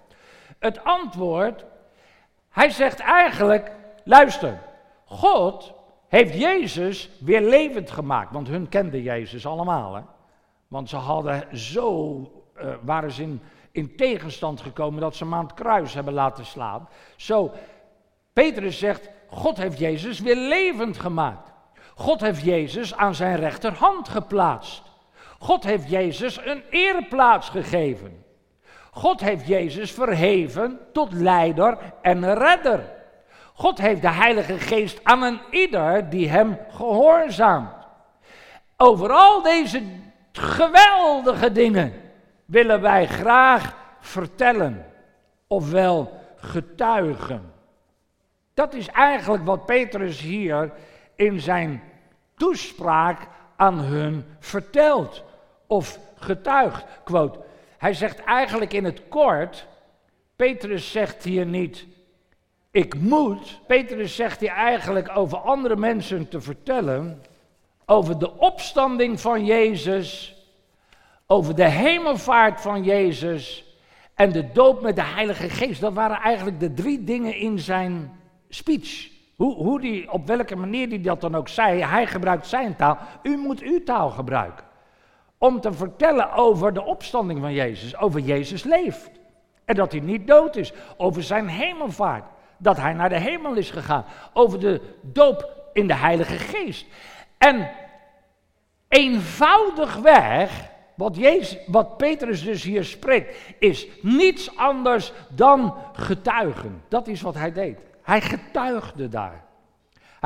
[0.58, 1.64] Het antwoord,
[2.48, 3.72] hij zegt eigenlijk,
[4.04, 4.58] luister,
[5.04, 5.74] God
[6.08, 8.32] heeft Jezus weer levend gemaakt.
[8.32, 9.94] Want hun kenden Jezus allemaal.
[9.94, 10.02] Hè?
[10.68, 12.20] Want ze hadden zo,
[12.56, 13.40] uh, waren ze in,
[13.72, 16.88] in tegenstand gekomen dat ze hem aan het kruis hebben laten slaan.
[17.16, 17.52] Zo,
[18.32, 21.52] Petrus zegt, God heeft Jezus weer levend gemaakt.
[21.94, 24.82] God heeft Jezus aan zijn rechterhand geplaatst.
[25.38, 28.24] God heeft Jezus een ereplaats gegeven.
[28.96, 32.85] God heeft Jezus verheven tot leider en redder.
[33.54, 37.74] God heeft de Heilige Geest aan een ieder die hem gehoorzaamt.
[38.76, 39.82] Over al deze
[40.32, 41.92] geweldige dingen
[42.44, 44.87] willen wij graag vertellen,
[45.46, 47.52] ofwel getuigen.
[48.54, 50.72] Dat is eigenlijk wat Petrus hier
[51.14, 51.82] in zijn
[52.37, 55.24] toespraak aan hun vertelt
[55.66, 56.85] of getuigt.
[57.04, 57.44] Quote,
[57.78, 59.66] hij zegt eigenlijk in het kort,
[60.36, 61.86] Petrus zegt hier niet,
[62.70, 63.60] ik moet.
[63.66, 67.22] Petrus zegt hier eigenlijk over andere mensen te vertellen,
[67.86, 70.36] over de opstanding van Jezus,
[71.26, 73.64] over de hemelvaart van Jezus
[74.14, 75.80] en de doop met de Heilige Geest.
[75.80, 79.08] Dat waren eigenlijk de drie dingen in zijn speech.
[79.36, 82.98] Hoe, hoe die, op welke manier hij dat dan ook zei, hij gebruikt zijn taal.
[83.22, 84.64] U moet uw taal gebruiken
[85.38, 89.11] om te vertellen over de opstanding van Jezus, over Jezus leeft.
[89.64, 92.25] En dat hij niet dood is, over zijn hemelvaart,
[92.59, 96.87] dat hij naar de hemel is gegaan, over de doop in de Heilige Geest.
[97.38, 97.70] En
[98.88, 106.83] eenvoudigweg, wat, Jezus, wat Petrus dus hier spreekt, is niets anders dan getuigen.
[106.88, 107.79] Dat is wat hij deed.
[108.03, 109.45] Hij getuigde daar.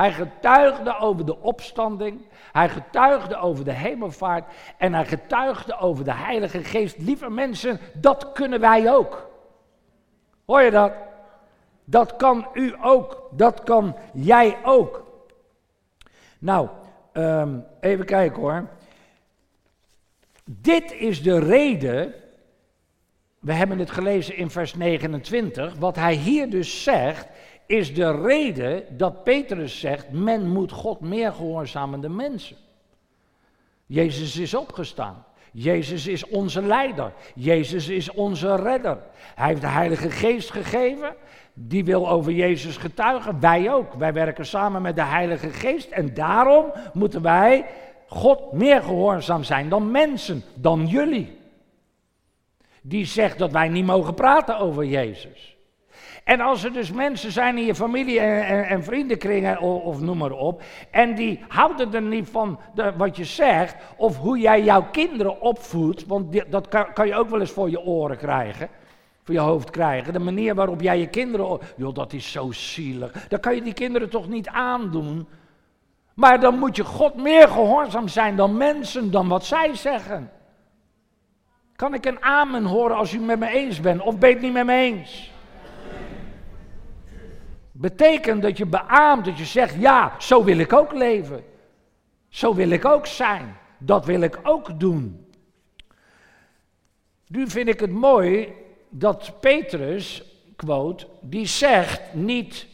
[0.01, 6.13] Hij getuigde over de opstanding, hij getuigde over de hemelvaart en hij getuigde over de
[6.13, 6.97] Heilige Geest.
[6.97, 9.29] Lieve mensen, dat kunnen wij ook.
[10.45, 10.93] Hoor je dat?
[11.83, 15.05] Dat kan u ook, dat kan jij ook.
[16.39, 16.69] Nou,
[17.11, 18.67] ehm, even kijken hoor.
[20.45, 22.13] Dit is de reden,
[23.39, 27.27] we hebben het gelezen in vers 29, wat hij hier dus zegt,
[27.71, 32.57] is de reden dat Petrus zegt, men moet God meer gehoorzamen dan mensen.
[33.85, 35.25] Jezus is opgestaan.
[35.51, 37.13] Jezus is onze leider.
[37.35, 38.97] Jezus is onze redder.
[39.35, 41.15] Hij heeft de Heilige Geest gegeven.
[41.53, 43.39] Die wil over Jezus getuigen.
[43.39, 43.93] Wij ook.
[43.93, 45.89] Wij werken samen met de Heilige Geest.
[45.89, 47.65] En daarom moeten wij
[48.07, 51.39] God meer gehoorzaam zijn dan mensen, dan jullie.
[52.81, 55.50] Die zegt dat wij niet mogen praten over Jezus.
[56.23, 60.01] En als er dus mensen zijn in je familie en, en, en vriendenkringen of, of,
[60.01, 64.39] noem maar op, en die houden er niet van de, wat je zegt, of hoe
[64.39, 68.17] jij jouw kinderen opvoedt, want dat kan, kan, je ook wel eens voor je oren
[68.17, 68.69] krijgen,
[69.23, 70.13] voor je hoofd krijgen.
[70.13, 73.27] De manier waarop jij je kinderen, joh, dat is zo zielig.
[73.27, 75.27] Dan kan je die kinderen toch niet aandoen.
[76.13, 80.31] Maar dan moet je God meer gehoorzaam zijn dan mensen, dan wat zij zeggen.
[81.75, 84.35] Kan ik een amen horen als u het met me eens bent, of ben je
[84.35, 85.30] het niet met me eens?
[87.81, 91.43] Betekent dat je beaamt, dat je zegt, ja, zo wil ik ook leven.
[92.29, 93.55] Zo wil ik ook zijn.
[93.77, 95.25] Dat wil ik ook doen.
[97.27, 98.53] Nu vind ik het mooi
[98.89, 100.23] dat Petrus,
[100.55, 102.67] quote, die zegt niet,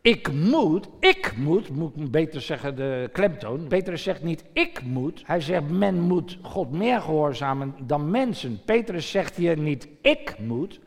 [0.00, 3.66] ik moet, ik moet, moet beter zeggen de klemtoon.
[3.66, 5.22] Petrus zegt niet, ik moet.
[5.26, 8.60] Hij zegt, men moet God meer gehoorzamen dan mensen.
[8.64, 10.80] Petrus zegt hier niet, ik moet.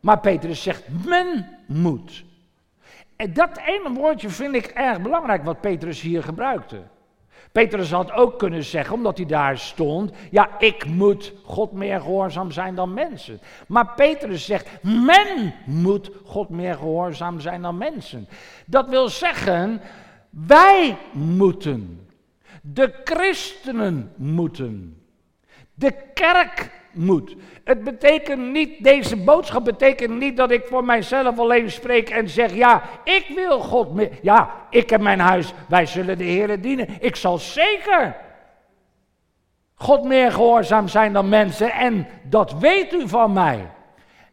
[0.00, 2.24] Maar Petrus zegt, men moet.
[3.16, 6.82] En dat ene woordje vind ik erg belangrijk wat Petrus hier gebruikte.
[7.52, 12.50] Petrus had ook kunnen zeggen, omdat hij daar stond, ja, ik moet God meer gehoorzaam
[12.50, 13.40] zijn dan mensen.
[13.68, 18.28] Maar Petrus zegt, men moet God meer gehoorzaam zijn dan mensen.
[18.66, 19.80] Dat wil zeggen,
[20.30, 22.08] wij moeten,
[22.62, 25.02] de christenen moeten,
[25.74, 26.70] de kerk
[27.64, 32.54] Het betekent niet, deze boodschap betekent niet dat ik voor mijzelf alleen spreek en zeg,
[32.54, 34.10] ja, ik wil God meer.
[34.22, 36.88] Ja, ik heb mijn huis, wij zullen de Heer dienen.
[37.00, 38.16] Ik zal zeker
[39.74, 43.70] God meer gehoorzaam zijn dan mensen en dat weet u van mij.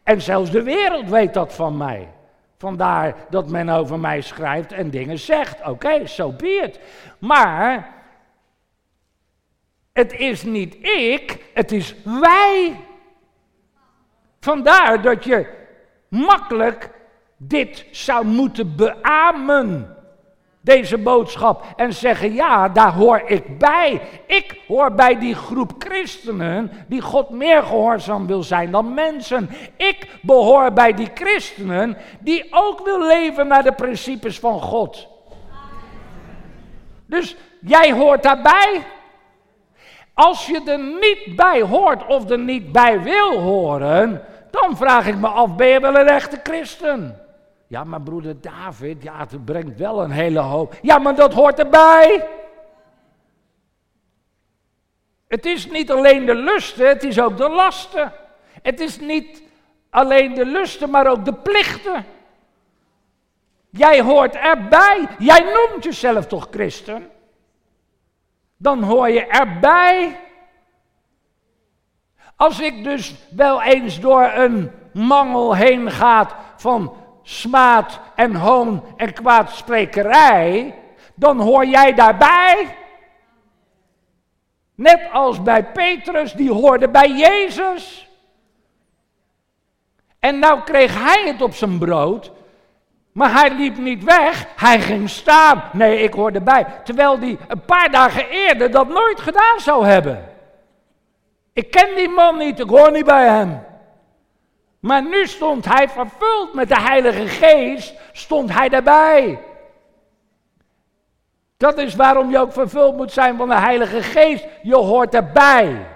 [0.02, 2.08] En zelfs de wereld weet dat van mij.
[2.58, 5.68] Vandaar dat men over mij schrijft en dingen zegt.
[5.68, 6.72] Oké, zo so be.
[7.18, 7.97] Maar
[9.98, 12.76] het is niet ik, het is wij.
[14.40, 15.46] Vandaar dat je
[16.08, 16.90] makkelijk
[17.36, 19.96] dit zou moeten beamen.
[20.60, 24.00] Deze boodschap en zeggen: Ja, daar hoor ik bij.
[24.26, 29.50] Ik hoor bij die groep christenen die God meer gehoorzaam wil zijn dan mensen.
[29.76, 35.08] Ik behoor bij die christenen die ook wil leven naar de principes van God.
[37.06, 38.96] Dus jij hoort daarbij.
[40.18, 45.16] Als je er niet bij hoort of er niet bij wil horen, dan vraag ik
[45.16, 47.26] me af, ben je wel een echte christen?
[47.66, 50.74] Ja, maar broeder David, ja, het brengt wel een hele hoop.
[50.82, 52.28] Ja, maar dat hoort erbij.
[55.28, 58.12] Het is niet alleen de lusten, het is ook de lasten.
[58.62, 59.42] Het is niet
[59.90, 62.04] alleen de lusten, maar ook de plichten.
[63.70, 65.08] Jij hoort erbij.
[65.18, 67.10] Jij noemt jezelf toch christen?
[68.58, 70.20] Dan hoor je erbij.
[72.36, 79.12] Als ik dus wel eens door een mangel heen ga van smaad en hoon en
[79.12, 80.74] kwaadsprekerij,
[81.14, 82.76] dan hoor jij daarbij.
[84.74, 88.08] Net als bij Petrus, die hoorde bij Jezus.
[90.18, 92.32] En nou kreeg hij het op zijn brood.
[93.12, 95.62] Maar hij liep niet weg, hij ging staan.
[95.72, 96.66] Nee, ik hoorde bij.
[96.84, 100.24] Terwijl hij een paar dagen eerder dat nooit gedaan zou hebben.
[101.52, 103.66] Ik ken die man niet, ik hoor niet bij hem.
[104.80, 109.38] Maar nu stond hij vervuld met de Heilige Geest, stond hij daarbij.
[111.56, 114.46] Dat is waarom je ook vervuld moet zijn van de Heilige Geest.
[114.62, 115.86] Je hoort erbij.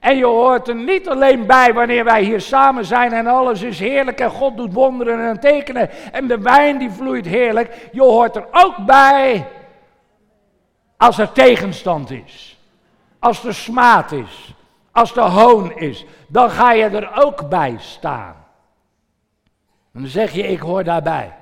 [0.00, 3.78] En je hoort er niet alleen bij wanneer wij hier samen zijn en alles is
[3.78, 7.88] heerlijk en God doet wonderen en tekenen en de wijn die vloeit heerlijk.
[7.92, 9.46] Je hoort er ook bij
[10.96, 12.58] als er tegenstand is.
[13.18, 14.54] Als er smaad is.
[14.92, 16.04] Als er hoon is.
[16.28, 18.34] Dan ga je er ook bij staan.
[19.92, 21.34] Dan zeg je, ik hoor daarbij.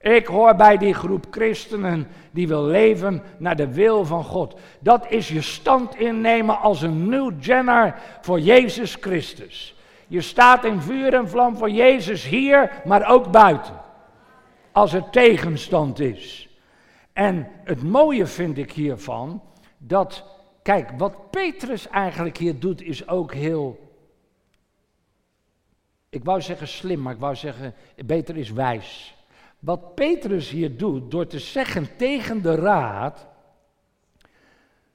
[0.00, 4.60] Ik hoor bij die groep christenen die wil leven naar de wil van God.
[4.80, 9.76] Dat is je stand innemen als een nieuw Jenner voor Jezus Christus.
[10.06, 13.80] Je staat in vuur en vlam voor Jezus hier, maar ook buiten.
[14.72, 16.48] Als er tegenstand is.
[17.12, 19.42] En het mooie vind ik hiervan,
[19.78, 20.24] dat,
[20.62, 23.92] kijk, wat Petrus eigenlijk hier doet, is ook heel,
[26.08, 27.74] ik wou zeggen slim, maar ik wou zeggen,
[28.04, 29.17] beter is wijs.
[29.58, 33.28] Wat Petrus hier doet, door te zeggen tegen de raad,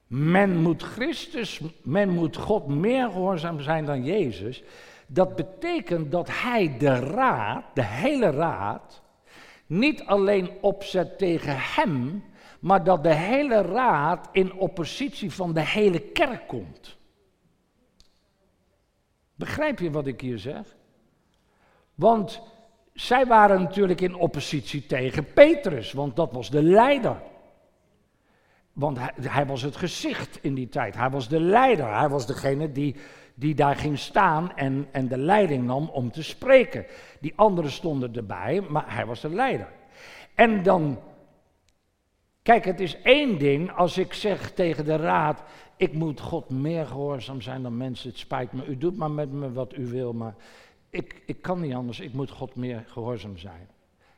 [0.08, 4.64] men moet Christus, men moet God meer gehoorzaam zijn dan Jezus.
[5.08, 9.02] Dat betekent dat hij de raad, de hele raad,
[9.66, 12.24] niet alleen opzet tegen hem,
[12.60, 16.98] maar dat de hele raad in oppositie van de hele kerk komt.
[19.36, 20.76] Begrijp je wat ik hier zeg?
[21.96, 22.42] Want
[22.94, 27.22] zij waren natuurlijk in oppositie tegen Petrus, want dat was de leider.
[28.74, 30.96] Want hij, hij, was het gezicht in die tijd.
[30.96, 31.98] Hij was de leider.
[31.98, 32.96] Hij was degene die,
[33.36, 36.86] die daar ging staan en, en de leiding nam om te spreken.
[37.20, 39.68] Die anderen stonden erbij, maar hij was de leider.
[40.36, 41.00] En dan,
[42.42, 45.44] kijk, het is één ding als ik zeg tegen de raad:
[45.78, 48.10] ik moet God meer gehoorzaam zijn dan mensen.
[48.10, 50.36] Het spijt me, u doet maar met me wat u wil, maar
[50.94, 53.68] ik, ik kan niet anders, ik moet God meer gehoorzaam zijn.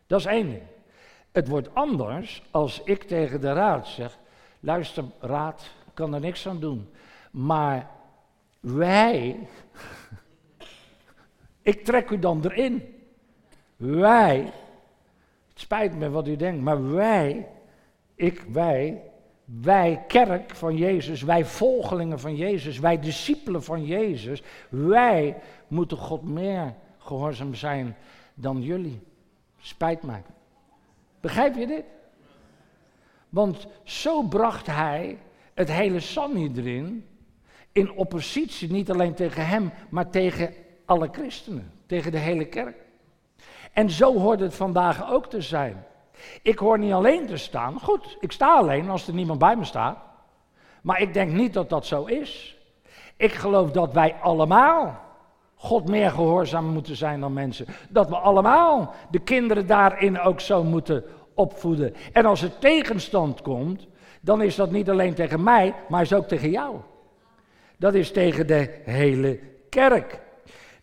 [0.07, 0.61] Dat is één ding.
[1.31, 4.17] Het wordt anders als ik tegen de raad zeg,
[4.59, 6.89] luister raad, kan er niks aan doen.
[7.31, 7.89] Maar
[8.59, 9.47] wij,
[11.71, 12.95] ik trek u dan erin.
[13.75, 14.51] Wij,
[15.49, 17.47] het spijt me wat u denkt, maar wij,
[18.15, 19.01] ik, wij,
[19.45, 25.37] wij kerk van Jezus, wij volgelingen van Jezus, wij discipelen van Jezus, wij
[25.67, 27.95] moeten God meer gehoorzaam zijn
[28.33, 29.01] dan jullie.
[29.59, 30.23] Spijt mij.
[31.19, 31.83] Begrijp je dit?
[33.29, 35.17] Want zo bracht hij
[35.53, 37.05] het hele Sanhedrin
[37.71, 40.53] in oppositie, niet alleen tegen hem, maar tegen
[40.85, 42.77] alle christenen, tegen de hele kerk.
[43.73, 45.85] En zo hoort het vandaag ook te zijn.
[46.41, 47.79] Ik hoor niet alleen te staan.
[47.81, 49.97] Goed, ik sta alleen als er niemand bij me staat.
[50.81, 52.57] Maar ik denk niet dat dat zo is.
[53.17, 55.03] Ik geloof dat wij allemaal
[55.55, 57.65] God meer gehoorzaam moeten zijn dan mensen.
[57.89, 61.03] Dat we allemaal de kinderen daarin ook zo moeten
[61.33, 61.95] opvoeden.
[62.13, 63.87] En als er tegenstand komt,
[64.21, 66.75] dan is dat niet alleen tegen mij, maar is ook tegen jou.
[67.77, 69.39] Dat is tegen de hele
[69.69, 70.21] kerk.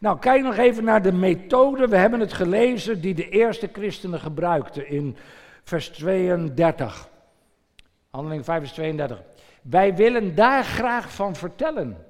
[0.02, 1.88] Nou, kijk nog even naar de methode.
[1.88, 5.16] We hebben het gelezen die de eerste christenen gebruikten in
[5.62, 7.08] vers 32.
[8.10, 9.22] Handeling 5 vers 32.
[9.62, 12.06] Wij willen daar graag van vertellen.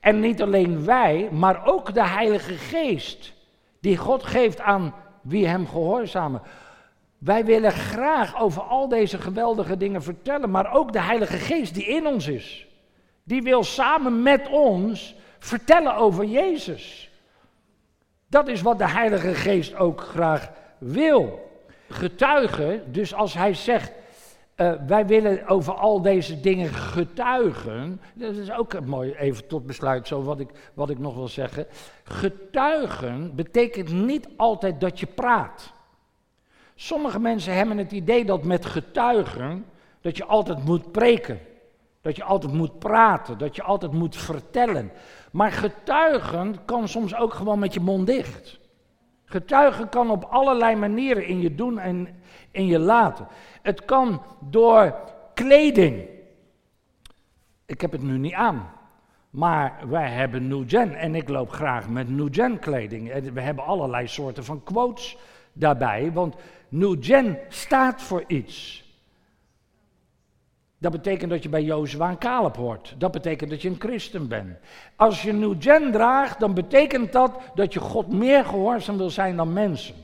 [0.00, 3.32] En niet alleen wij, maar ook de Heilige Geest,
[3.80, 6.42] die God geeft aan wie Hem gehoorzamen.
[7.18, 11.86] Wij willen graag over al deze geweldige dingen vertellen, maar ook de Heilige Geest die
[11.86, 12.66] in ons is.
[13.22, 17.09] Die wil samen met ons vertellen over Jezus.
[18.30, 21.48] Dat is wat de Heilige Geest ook graag wil.
[21.88, 23.92] Getuigen, dus als hij zegt,
[24.56, 28.00] uh, wij willen over al deze dingen getuigen.
[28.14, 31.66] Dat is ook mooi, even tot besluit, zo wat ik, wat ik nog wil zeggen.
[32.04, 35.72] Getuigen betekent niet altijd dat je praat.
[36.74, 39.64] Sommige mensen hebben het idee dat met getuigen,
[40.00, 41.40] dat je altijd moet preken.
[42.00, 44.92] Dat je altijd moet praten, dat je altijd moet vertellen.
[45.32, 48.58] Maar getuigen kan soms ook gewoon met je mond dicht.
[49.24, 53.26] Getuigen kan op allerlei manieren in je doen en in je laten.
[53.62, 54.94] Het kan door
[55.34, 56.08] kleding.
[57.66, 58.70] Ik heb het nu niet aan.
[59.30, 63.32] Maar wij hebben New Gen en ik loop graag met New Gen kleding.
[63.32, 65.16] We hebben allerlei soorten van quotes
[65.52, 66.34] daarbij, want
[66.68, 68.79] New Gen staat voor iets.
[70.80, 72.94] Dat betekent dat je bij Jozua en Caleb hoort.
[72.98, 74.58] Dat betekent dat je een christen bent.
[74.96, 79.36] Als je New Gen draagt, dan betekent dat dat je God meer gehoorzaam wil zijn
[79.36, 79.94] dan mensen.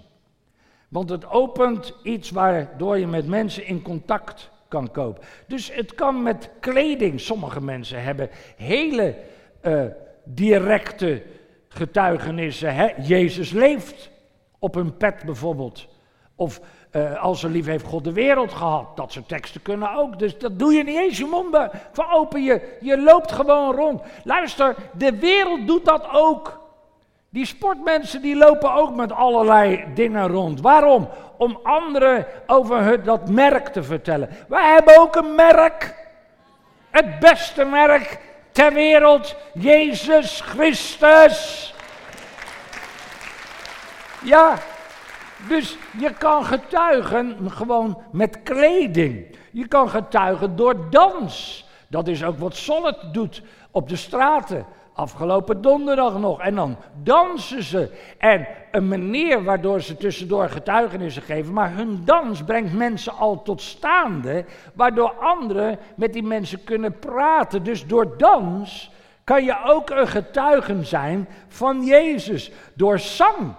[0.88, 5.20] Want het opent iets waardoor je met mensen in contact kan komen.
[5.46, 7.20] Dus het kan met kleding.
[7.20, 9.16] Sommige mensen hebben hele
[9.62, 9.84] uh,
[10.24, 11.22] directe
[11.68, 12.74] getuigenissen.
[12.74, 12.88] Hè?
[13.02, 14.10] Jezus leeft
[14.58, 15.86] op hun pet bijvoorbeeld.
[16.34, 16.60] Of
[16.96, 18.96] uh, als ze lief heeft God de wereld gehad.
[18.96, 20.18] Dat soort teksten kunnen ook.
[20.18, 21.56] Dus dat doe je niet eens je mond
[21.92, 22.42] van open.
[22.42, 24.02] Je, je loopt gewoon rond.
[24.24, 26.60] Luister, de wereld doet dat ook.
[27.28, 30.60] Die sportmensen die lopen ook met allerlei dingen rond.
[30.60, 31.08] Waarom?
[31.36, 34.28] Om anderen over het, dat merk te vertellen.
[34.48, 35.94] Wij hebben ook een merk.
[36.90, 38.18] Het beste merk
[38.52, 39.36] ter wereld.
[39.54, 41.74] Jezus Christus.
[44.22, 44.54] Ja,
[45.48, 49.36] dus je kan getuigen gewoon met kleding.
[49.50, 51.64] Je kan getuigen door dans.
[51.88, 54.66] Dat is ook wat Solid doet op de straten.
[54.94, 56.40] Afgelopen donderdag nog.
[56.40, 57.90] En dan dansen ze.
[58.18, 61.52] En een manier waardoor ze tussendoor getuigenissen geven.
[61.52, 64.44] Maar hun dans brengt mensen al tot staande.
[64.74, 67.62] Waardoor anderen met die mensen kunnen praten.
[67.62, 68.90] Dus door dans
[69.24, 72.50] kan je ook een getuigen zijn van Jezus.
[72.74, 73.54] Door zang.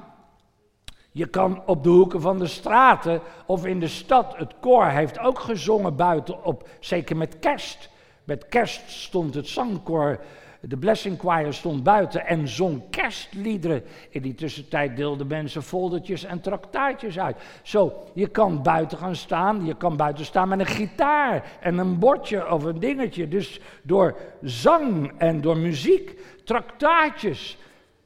[1.17, 4.37] Je kan op de hoeken van de straten of in de stad.
[4.37, 7.89] Het koor heeft ook gezongen buiten op, zeker met kerst.
[8.23, 10.19] Met kerst stond het zangkoor
[10.61, 13.83] de Blessing Choir stond buiten en zong kerstliederen.
[14.09, 17.37] In die tussentijd deelden mensen foldertjes en traktaatjes uit.
[17.61, 21.99] Zo, je kan buiten gaan staan, je kan buiten staan met een gitaar en een
[21.99, 23.27] bordje of een dingetje.
[23.27, 27.57] Dus door zang en door muziek, traktaatjes.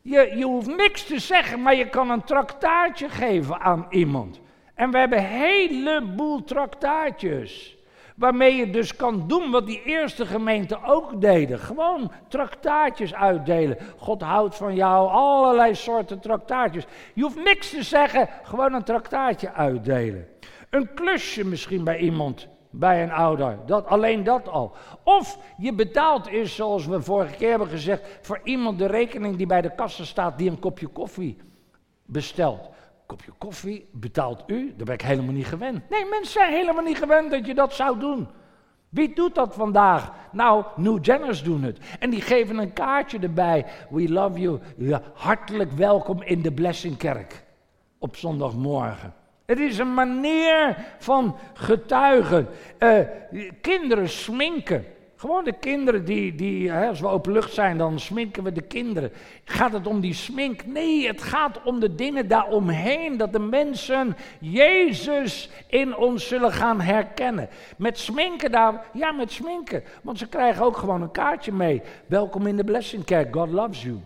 [0.01, 4.41] Je, je hoeft niks te zeggen, maar je kan een traktaatje geven aan iemand.
[4.73, 7.77] En we hebben een heleboel traktaatjes.
[8.15, 11.59] Waarmee je dus kan doen wat die eerste gemeenten ook deden.
[11.59, 13.77] Gewoon traktaatjes uitdelen.
[13.97, 16.85] God houdt van jou, allerlei soorten traktaatjes.
[17.13, 20.27] Je hoeft niks te zeggen, gewoon een traktaatje uitdelen.
[20.69, 23.57] Een klusje misschien bij iemand, bij een ouder.
[23.65, 24.75] Dat, alleen dat al.
[25.03, 29.47] Of je betaalt is, zoals we vorige keer hebben gezegd, voor iemand de rekening die
[29.47, 31.37] bij de kassa staat die een kopje koffie
[32.05, 32.71] bestelt
[33.11, 34.73] kopje koffie, betaalt u?
[34.77, 35.89] Dat ben ik helemaal niet gewend.
[35.89, 38.27] Nee, mensen zijn helemaal niet gewend dat je dat zou doen.
[38.89, 40.11] Wie doet dat vandaag?
[40.31, 41.77] Nou, New Jenners doen het.
[41.99, 43.65] En die geven een kaartje erbij.
[43.89, 44.59] We love you.
[45.13, 47.43] Hartelijk welkom in de Blessingkerk.
[47.99, 49.13] Op zondagmorgen.
[49.45, 52.47] Het is een manier van getuigen.
[52.79, 52.99] Uh,
[53.61, 54.85] kinderen sminken.
[55.21, 58.61] Gewoon de kinderen die, die hè, als we open lucht zijn, dan sminken we de
[58.61, 59.11] kinderen.
[59.43, 60.65] Gaat het om die smink?
[60.65, 63.17] Nee, het gaat om de dingen daaromheen.
[63.17, 67.49] Dat de mensen Jezus in ons zullen gaan herkennen.
[67.77, 69.83] Met sminken daar, ja met sminken.
[70.01, 71.81] Want ze krijgen ook gewoon een kaartje mee.
[72.05, 73.99] Welkom in de Blessingkerk, God loves you.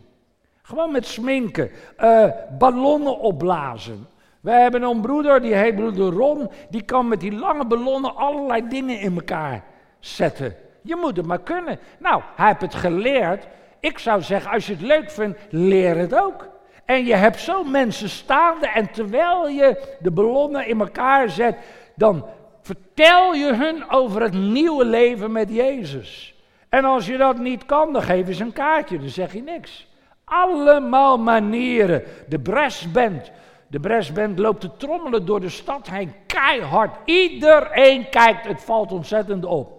[0.61, 1.71] Gewoon met sminken.
[1.99, 2.27] Uh,
[2.57, 4.07] ballonnen opblazen.
[4.45, 6.49] We hebben een broeder, die heet broeder Ron.
[6.69, 9.63] Die kan met die lange ballonnen allerlei dingen in elkaar
[9.99, 10.55] zetten.
[10.81, 11.79] Je moet het maar kunnen.
[11.99, 13.47] Nou, hij heeft het geleerd
[13.85, 16.47] ik zou zeggen, als je het leuk vindt, leer het ook.
[16.85, 21.57] En je hebt zo mensen staande en terwijl je de ballonnen in elkaar zet,
[21.95, 22.25] dan
[22.61, 26.35] vertel je hun over het nieuwe leven met Jezus.
[26.69, 29.43] En als je dat niet kan, dan geef je ze een kaartje, dan zeg je
[29.43, 29.87] niks.
[30.23, 32.03] Allemaal manieren.
[32.27, 33.31] De Bresband.
[33.75, 36.97] De Bresband loopt te trommelen door de stad heen, keihard.
[37.05, 39.71] Iedereen kijkt, het valt ontzettend op.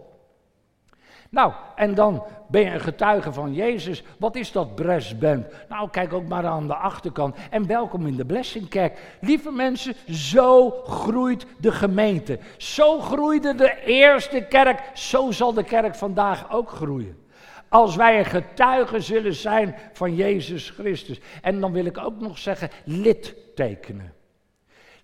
[1.31, 4.03] Nou, en dan ben je een getuige van Jezus.
[4.19, 5.47] Wat is dat Bresband?
[5.69, 7.37] Nou, kijk ook maar aan de achterkant.
[7.51, 9.17] En welkom in de Blessingkerk.
[9.21, 12.39] Lieve mensen, zo groeit de gemeente.
[12.57, 14.91] Zo groeide de eerste kerk.
[14.95, 17.26] Zo zal de kerk vandaag ook groeien.
[17.69, 21.21] Als wij een getuige zullen zijn van Jezus Christus.
[21.43, 24.15] En dan wil ik ook nog zeggen, littekenen.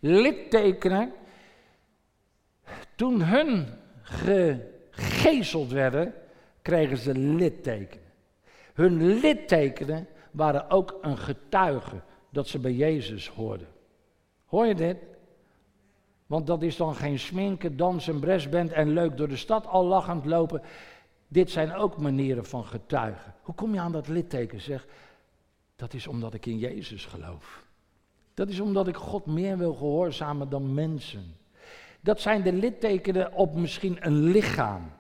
[0.01, 1.13] Littekenen.
[2.95, 3.67] Toen hun
[4.01, 6.15] gegezeld werden,
[6.63, 8.07] kregen ze littekenen.
[8.75, 12.01] Hun littekenen waren ook een getuige
[12.31, 13.69] dat ze bij Jezus hoorden.
[14.47, 14.97] Hoor je dit?
[16.27, 20.25] Want dat is dan geen sminken, dansen, bresband en leuk door de stad al lachend
[20.25, 20.63] lopen.
[21.33, 23.35] Dit zijn ook manieren van getuigen.
[23.43, 24.61] Hoe kom je aan dat litteken?
[24.61, 24.87] Zeg,
[25.77, 27.65] dat is omdat ik in Jezus geloof.
[28.35, 31.37] Dat is omdat ik God meer wil gehoorzamen dan mensen.
[32.01, 34.91] Dat zijn de littekenen op misschien een lichaam.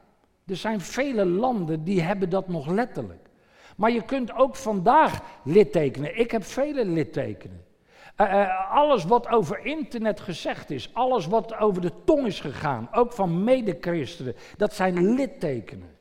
[0.46, 3.28] Er zijn vele landen die hebben dat nog letterlijk.
[3.76, 6.18] Maar je kunt ook vandaag littekenen.
[6.18, 7.64] Ik heb vele littekenen.
[8.20, 13.12] Uh, alles wat over internet gezegd is, alles wat over de tong is gegaan, ook
[13.12, 15.91] van medechristenen, dat zijn littekenen.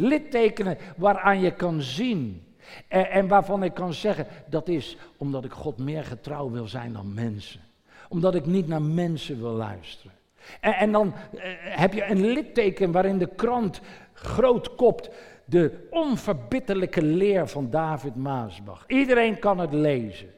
[0.00, 2.42] Littekenen waaraan je kan zien
[2.88, 6.92] en, en waarvan ik kan zeggen, dat is omdat ik God meer getrouw wil zijn
[6.92, 7.60] dan mensen.
[8.08, 10.12] Omdat ik niet naar mensen wil luisteren.
[10.60, 13.80] En, en dan eh, heb je een litteken waarin de krant
[14.12, 15.10] groot kopt
[15.44, 18.84] de onverbitterlijke leer van David Maasbach.
[18.86, 20.28] Iedereen kan het lezen.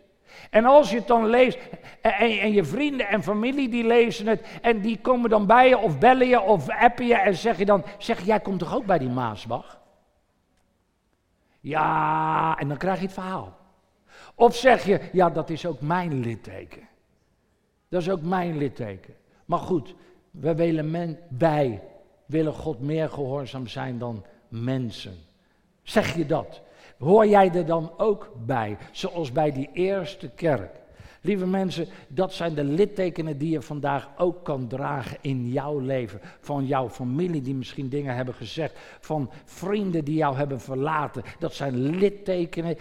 [0.50, 1.58] En als je het dan leest,
[2.00, 5.78] en, en, je vrienden en familie die lezen het, en die komen dan bij je
[5.78, 8.86] of bellen je of appen je en zeg je dan, zeg jij komt toch ook
[8.86, 9.80] bij die Maasbach?
[11.60, 13.56] Ja, en dan krijg je het verhaal.
[14.34, 16.88] Of zeg je, ja dat is ook mijn litteken.
[17.88, 19.14] Dat is ook mijn litteken.
[19.44, 19.94] Maar goed,
[20.30, 21.82] wij willen, men, wij
[22.26, 25.14] willen God meer gehoorzaam zijn dan mensen.
[25.82, 26.60] Zeg je dat?
[27.00, 30.80] Hoor jij er dan ook bij, zoals bij die eerste kerk?
[31.20, 36.20] Lieve mensen, dat zijn de littekenen die je vandaag ook kan dragen in jouw leven.
[36.40, 38.78] Van jouw familie die misschien dingen hebben gezegd.
[39.00, 41.22] Van vrienden die jou hebben verlaten.
[41.38, 42.76] Dat zijn littekenen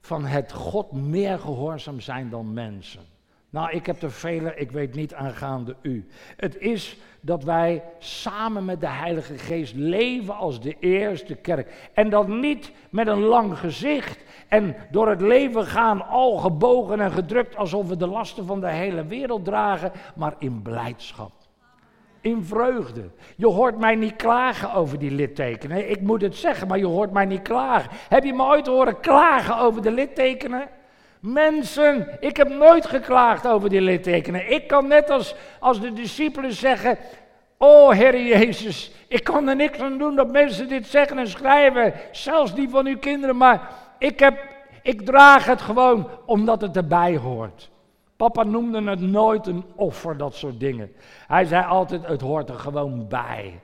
[0.00, 3.02] van het God meer gehoorzaam zijn dan mensen.
[3.50, 6.06] Nou, ik heb er vele, ik weet niet aangaande u.
[6.36, 11.90] Het is dat wij samen met de Heilige Geest leven als de eerste kerk.
[11.94, 17.12] En dat niet met een lang gezicht en door het leven gaan al gebogen en
[17.12, 21.32] gedrukt alsof we de lasten van de hele wereld dragen, maar in blijdschap.
[22.20, 23.10] In vreugde.
[23.36, 25.90] Je hoort mij niet klagen over die littekenen.
[25.90, 27.90] Ik moet het zeggen, maar je hoort mij niet klagen.
[28.08, 30.68] Heb je me ooit horen klagen over de littekenen?
[31.20, 34.50] Mensen, ik heb nooit geklaagd over die littekenen.
[34.50, 36.98] Ik kan net als, als de discipelen zeggen:
[37.58, 41.92] Oh Heer Jezus, ik kan er niks aan doen dat mensen dit zeggen en schrijven,
[42.12, 44.38] zelfs die van uw kinderen, maar ik, heb,
[44.82, 47.70] ik draag het gewoon omdat het erbij hoort.
[48.16, 50.92] Papa noemde het nooit een offer, dat soort dingen.
[51.26, 53.60] Hij zei altijd: Het hoort er gewoon bij.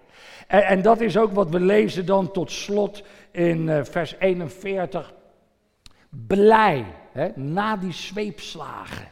[0.47, 5.13] En, en dat is ook wat we lezen dan tot slot in uh, vers 41.
[6.27, 6.85] Blij
[7.35, 9.11] Na die zweepslagen.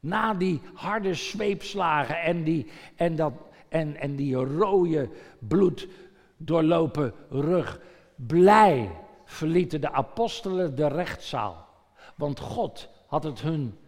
[0.00, 3.32] Na die harde zweepslagen en die, en dat,
[3.68, 5.88] en, en die rode bloed
[6.36, 7.80] doorlopen rug.
[8.14, 8.90] Blij
[9.24, 11.66] verlieten de apostelen de rechtszaal.
[12.14, 13.78] Want God had het hun,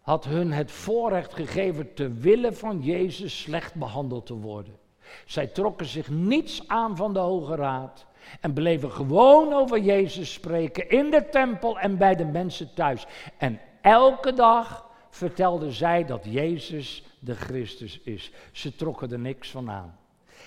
[0.00, 4.76] had hun het voorrecht gegeven te willen van Jezus slecht behandeld te worden.
[5.26, 8.06] Zij trokken zich niets aan van de Hoge Raad.
[8.40, 13.06] En bleven gewoon over Jezus spreken in de tempel en bij de mensen thuis.
[13.38, 18.32] En elke dag vertelden zij dat Jezus de Christus is.
[18.52, 19.96] Ze trokken er niks van aan.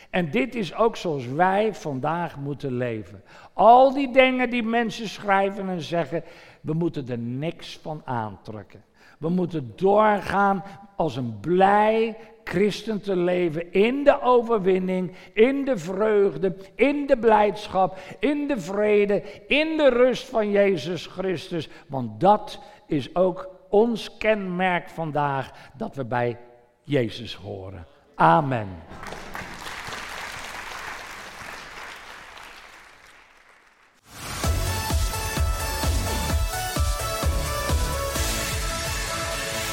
[0.09, 3.23] En dit is ook zoals wij vandaag moeten leven.
[3.53, 6.23] Al die dingen die mensen schrijven en zeggen,
[6.61, 8.84] we moeten er niks van aantrekken.
[9.17, 10.63] We moeten doorgaan
[10.95, 17.97] als een blij, christen te leven in de overwinning, in de vreugde, in de blijdschap,
[18.19, 21.69] in de vrede, in de rust van Jezus Christus.
[21.87, 26.37] Want dat is ook ons kenmerk vandaag dat we bij
[26.83, 27.85] Jezus horen.
[28.15, 28.67] Amen.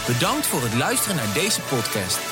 [0.06, 2.31] Bedankt voor het luisteren naar deze podcast.